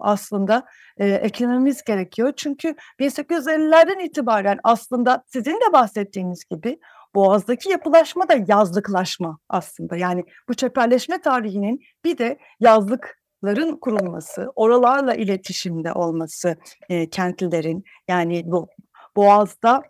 aslında 0.01 0.65
e, 0.97 1.07
eklememiz 1.07 1.83
gerekiyor. 1.83 2.33
Çünkü 2.37 2.75
1850'lerden 2.99 4.05
itibaren 4.05 4.59
aslında 4.63 5.23
sizin 5.27 5.55
de 5.55 5.73
bahsettiğiniz 5.73 6.45
gibi 6.45 6.79
Boğaz'daki 7.15 7.69
yapılaşma 7.69 8.29
da 8.29 8.35
yazlıklaşma 8.47 9.39
aslında. 9.49 9.95
Yani 9.95 10.23
bu 10.49 10.53
çeperleşme 10.53 11.21
tarihinin 11.21 11.79
bir 12.05 12.17
de 12.17 12.37
yazlıkların 12.59 13.77
kurulması, 13.77 14.51
oralarla 14.55 15.13
iletişimde 15.13 15.93
olması 15.93 16.55
e, 16.89 17.09
kentlilerin 17.09 17.83
yani 18.07 18.43
bu 18.45 18.67
Boğaz'da 19.15 19.83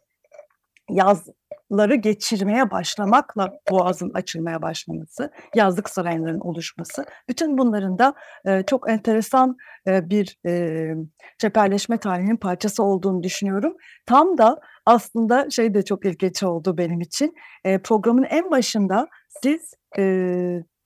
yazları 0.89 1.95
geçirmeye 1.95 2.71
başlamakla 2.71 3.59
boğazın 3.71 4.11
açılmaya 4.13 4.61
başlaması, 4.61 5.31
yazlık 5.55 5.89
sarayların 5.89 6.39
oluşması, 6.39 7.05
bütün 7.29 7.57
bunların 7.57 7.99
da 7.99 8.13
e, 8.45 8.63
çok 8.63 8.89
enteresan 8.89 9.57
e, 9.87 10.09
bir 10.09 10.37
e, 10.45 10.93
çeperleşme 11.37 11.97
tarihinin 11.97 12.37
parçası 12.37 12.83
olduğunu 12.83 13.23
düşünüyorum. 13.23 13.75
Tam 14.05 14.37
da 14.37 14.59
aslında 14.89 15.49
şey 15.49 15.73
de 15.73 15.85
çok 15.85 16.05
ilginç 16.05 16.43
oldu 16.43 16.77
benim 16.77 17.01
için. 17.01 17.33
E, 17.63 17.77
programın 17.77 18.23
en 18.23 18.51
başında 18.51 19.07
siz 19.43 19.73
e, 19.97 20.03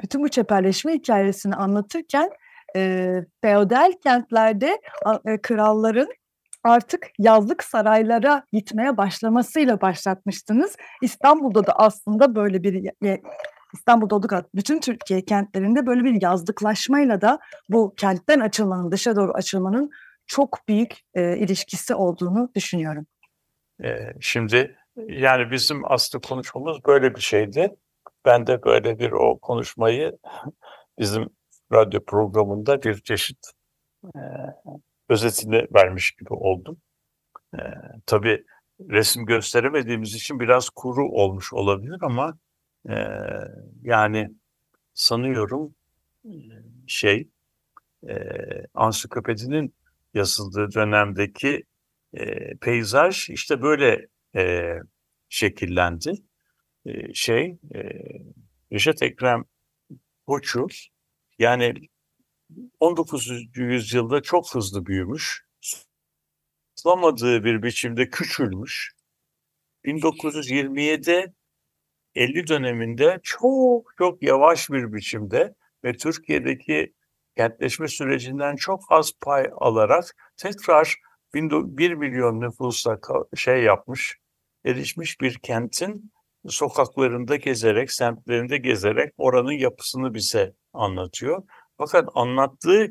bütün 0.02 0.24
bu 0.24 0.30
çeperleşme 0.30 0.94
hikayesini 0.94 1.56
anlatırken 1.56 2.30
e, 2.76 3.14
feodal 3.42 3.94
kentlerde 4.04 4.82
e, 5.26 5.42
kralların 5.42 6.08
artık 6.64 7.08
yazlık 7.20 7.64
saraylara 7.64 8.44
gitmeye 8.54 8.98
başlamasıyla 8.98 9.82
başlatmıştınız. 9.82 10.76
İstanbul'da 11.02 11.68
da 11.68 11.74
aslında 11.76 12.36
böyle 12.36 12.64
bir 12.64 12.92
İstanbul'da 13.74 14.16
olduk 14.16 14.32
bütün 14.56 14.80
Türkiye 14.80 15.26
kentlerinde 15.26 15.86
böyle 15.86 16.04
bir 16.04 16.22
yazlıklaşmayla 16.22 17.22
da 17.22 17.40
bu 17.70 17.94
kentten 17.98 18.40
açılmanın, 18.40 18.92
dışa 18.92 19.16
doğru 19.16 19.32
açılmanın 19.34 19.90
çok 20.28 20.60
büyük 20.68 20.94
e, 21.14 21.38
ilişkisi 21.38 21.96
olduğunu 21.96 22.50
düşünüyorum. 22.56 23.06
E, 23.84 24.14
şimdi 24.22 24.76
Yani 24.98 25.52
bizim 25.52 25.92
aslında 25.92 26.28
konuşmamız 26.28 26.78
böyle 26.86 27.16
bir 27.16 27.22
şeydi. 27.22 27.76
Ben 28.26 28.48
de 28.48 28.64
böyle 28.64 29.00
bir 29.00 29.12
o 29.12 29.40
konuşmayı 29.40 30.18
bizim 31.00 31.30
radyo 31.74 32.06
programında 32.06 32.84
bir 32.84 33.02
çeşit 33.02 33.52
e, 34.16 34.20
özetini 35.10 35.68
vermiş 35.76 36.12
gibi 36.12 36.34
oldum. 36.34 36.78
E, 37.56 37.60
tabii 38.06 38.46
resim 38.90 39.26
gösteremediğimiz 39.26 40.16
için 40.16 40.40
biraz 40.40 40.70
kuru 40.70 41.10
olmuş 41.10 41.54
olabilir 41.54 41.98
ama 42.02 42.38
e, 42.90 42.96
yani 43.84 44.32
sanıyorum 44.94 45.76
şey 46.88 47.28
e, 48.10 48.16
ansiklopedinin 48.74 49.76
yazıldığı 50.14 50.74
dönemdeki 50.74 51.64
e, 52.14 52.56
peyzaj 52.58 53.30
işte 53.30 53.62
böyle 53.62 54.08
e, 54.36 54.74
şekillendi. 55.30 56.14
E, 56.86 57.14
şey 57.14 57.58
e, 57.76 57.80
Reşat 58.72 59.02
Ekrem 59.02 59.44
Koçu 60.28 60.68
yani 61.40 61.74
19. 62.80 63.30
yüzyılda 63.56 64.22
çok 64.22 64.56
hızlı 64.56 64.86
büyümüş. 64.86 65.46
Islamadığı 66.78 67.44
bir 67.44 67.64
biçimde 67.64 68.10
küçülmüş. 68.10 68.94
1927 69.86 71.34
50 72.16 72.48
döneminde 72.48 73.20
çok 73.24 73.94
çok 73.98 74.24
yavaş 74.24 74.70
bir 74.70 74.94
biçimde 74.94 75.56
ve 75.84 75.94
Türkiye'deki 75.94 76.94
kentleşme 77.38 77.88
sürecinden 77.88 78.56
çok 78.56 78.82
az 78.90 79.12
pay 79.22 79.50
alarak 79.60 80.04
tekrar 80.38 80.96
1 81.34 81.94
milyon 81.94 82.42
nüfusla 82.42 83.00
şey 83.36 83.64
yapmış, 83.64 84.18
erişmiş 84.66 85.22
bir 85.22 85.40
kentin 85.44 86.12
sokaklarında 86.48 87.36
gezerek, 87.36 87.92
semtlerinde 87.92 88.58
gezerek 88.58 89.14
oranın 89.18 89.52
yapısını 89.52 90.14
bize 90.14 90.54
anlatıyor. 90.74 91.44
Fakat 91.78 92.10
anlattığı 92.16 92.88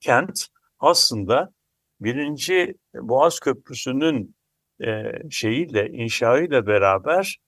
kent 0.00 0.46
aslında 0.78 1.52
birinci 2.00 2.74
Boğaz 2.94 3.40
Köprüsü'nün 3.40 4.36
e, 4.84 5.12
şeyiyle, 5.30 5.90
inşaıyla 5.90 6.66
beraber 6.66 7.38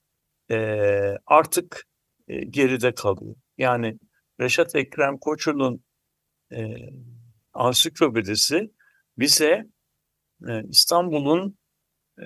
e, 0.51 0.57
artık 1.25 1.85
e, 2.27 2.45
geride 2.45 2.95
kalıyor. 2.95 3.35
Yani 3.57 3.97
Reşat 4.39 4.75
Ekrem 4.75 5.17
Koçu'nun 5.17 5.83
e, 6.51 6.75
ansiklopedisi 7.53 8.71
bize 9.17 9.67
e, 10.49 10.63
İstanbul'un 10.69 11.57
e, 12.21 12.25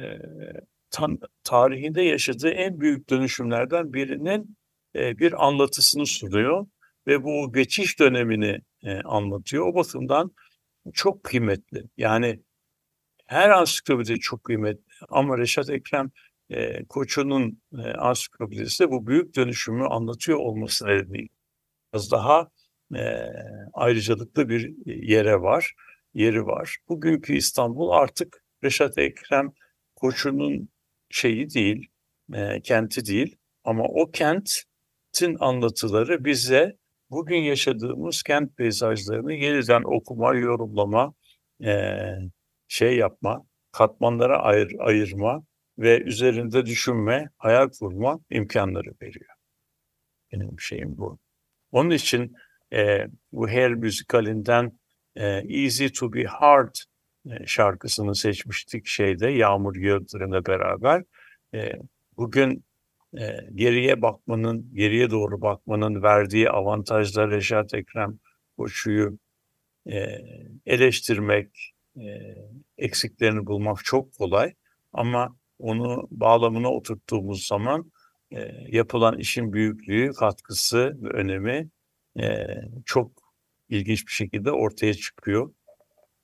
tarihinde 1.44 2.02
yaşadığı 2.02 2.50
en 2.50 2.80
büyük 2.80 3.10
dönüşümlerden 3.10 3.94
birinin 3.94 4.58
e, 4.96 5.18
bir 5.18 5.48
anlatısını 5.48 6.06
sunuyor 6.06 6.68
ve 7.08 7.24
bu 7.24 7.54
geçiş 7.54 8.00
dönemini 8.00 8.62
e, 8.84 9.02
anlatıyor. 9.02 9.68
O 9.68 9.76
bakımdan 9.76 10.32
çok 10.94 11.24
kıymetli. 11.24 11.84
Yani 11.98 12.40
her 13.28 13.50
ansiklopedi 13.50 14.20
çok 14.20 14.44
kıymetli 14.44 14.84
ama 15.10 15.38
Reşat 15.38 15.70
Ekrem 15.70 16.12
e, 16.50 16.86
Koçu'nun 16.86 17.62
e, 17.74 17.92
ansiklopedisi 17.92 18.92
bu 18.92 19.08
büyük 19.08 19.36
dönüşümü 19.36 19.84
anlatıyor 19.88 20.38
olması 20.38 20.88
nedeniyle 20.88 21.28
biraz 21.94 22.12
daha 22.12 22.50
e, 22.96 23.26
ayrıcalıklı 23.74 24.50
bir 24.50 24.74
yere 24.86 25.42
var, 25.42 25.74
yeri 26.14 26.46
var. 26.46 26.78
Bugünkü 26.90 27.36
İstanbul 27.36 27.90
artık 27.90 28.44
Reşat 28.64 28.98
Ekrem 28.98 29.52
Koçu'nun 29.96 30.70
şeyi 31.10 31.50
değil, 31.50 31.88
e, 32.34 32.62
kenti 32.62 33.06
değil 33.06 33.36
ama 33.64 33.84
o 33.84 34.12
kentin 34.12 35.38
anlatıları 35.40 36.26
bize 36.26 36.78
bugün 37.10 37.38
yaşadığımız 37.38 38.24
kent 38.24 38.58
peyzajlarını 38.58 39.34
yeniden 39.34 39.84
okuma, 39.84 40.36
yorumlama, 40.36 41.14
e, 41.64 41.96
şey 42.68 42.98
yapma, 42.98 43.46
katmanlara 43.72 44.42
ayır, 44.42 44.76
ayırma 44.80 45.44
ve 45.80 46.02
üzerinde 46.02 46.66
düşünme, 46.66 47.30
hayal 47.38 47.70
kurma 47.80 48.20
imkanları 48.30 48.94
veriyor. 49.02 49.32
Benim 50.32 50.60
şeyim 50.60 50.98
bu. 50.98 51.20
Onun 51.72 51.90
için 51.90 52.36
e, 52.74 53.08
bu 53.32 53.48
Hair 53.48 53.72
müzikalinden 53.72 54.79
Easy 55.24 55.88
to 55.88 56.14
be 56.14 56.24
Hard 56.24 56.76
e, 57.26 57.46
şarkısını 57.46 58.16
seçmiştik 58.16 58.88
şeyde 58.88 59.28
Yağmur 59.28 59.76
Yıldırım'la 59.76 60.46
beraber. 60.46 61.04
E, 61.54 61.72
bugün 62.18 62.64
e, 63.20 63.38
geriye 63.56 64.02
bakmanın, 64.02 64.72
geriye 64.74 65.10
doğru 65.10 65.42
bakmanın 65.42 66.04
verdiği 66.04 66.50
avantajlar 66.50 67.32
Reşat 67.32 67.74
Ekrem 67.74 68.20
Koçu'yu 68.58 69.18
e, 69.92 70.18
eleştirmek, 70.66 71.74
eksiklerini 72.78 73.46
bulmak 73.46 73.86
çok 73.86 74.14
kolay. 74.14 74.54
Ama 74.94 75.36
onu 75.60 76.08
bağlamına 76.12 76.72
oturttuğumuz 76.72 77.48
zaman 77.48 77.92
yapılan 78.68 79.18
işin 79.18 79.54
büyüklüğü, 79.54 80.12
katkısı 80.14 80.98
ve 81.02 81.10
önemi 81.10 81.70
çok 82.86 83.12
ilginç 83.70 84.08
bir 84.08 84.12
şekilde 84.12 84.52
ortaya 84.52 84.94
çıkıyor 84.94 85.54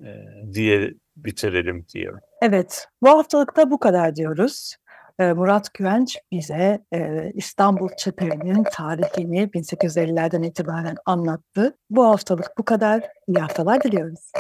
e, 0.01 0.07
diye 0.53 0.93
bitirelim 1.17 1.85
diyorum. 1.93 2.19
Evet, 2.41 2.87
bu 3.01 3.09
haftalıkta 3.09 3.71
bu 3.71 3.79
kadar 3.79 4.15
diyoruz. 4.15 4.75
Murat 5.19 5.73
Güvenç 5.73 6.17
bize 6.31 6.85
İstanbul 7.33 7.89
Çeperi'nin 7.97 8.63
tarihini 8.63 9.43
1850'lerden 9.43 10.43
itibaren 10.43 10.95
anlattı. 11.05 11.77
Bu 11.89 12.05
haftalık 12.05 12.51
bu 12.57 12.65
kadar. 12.65 13.03
İyi 13.27 13.37
haftalar 13.37 13.83
diliyoruz. 13.83 14.31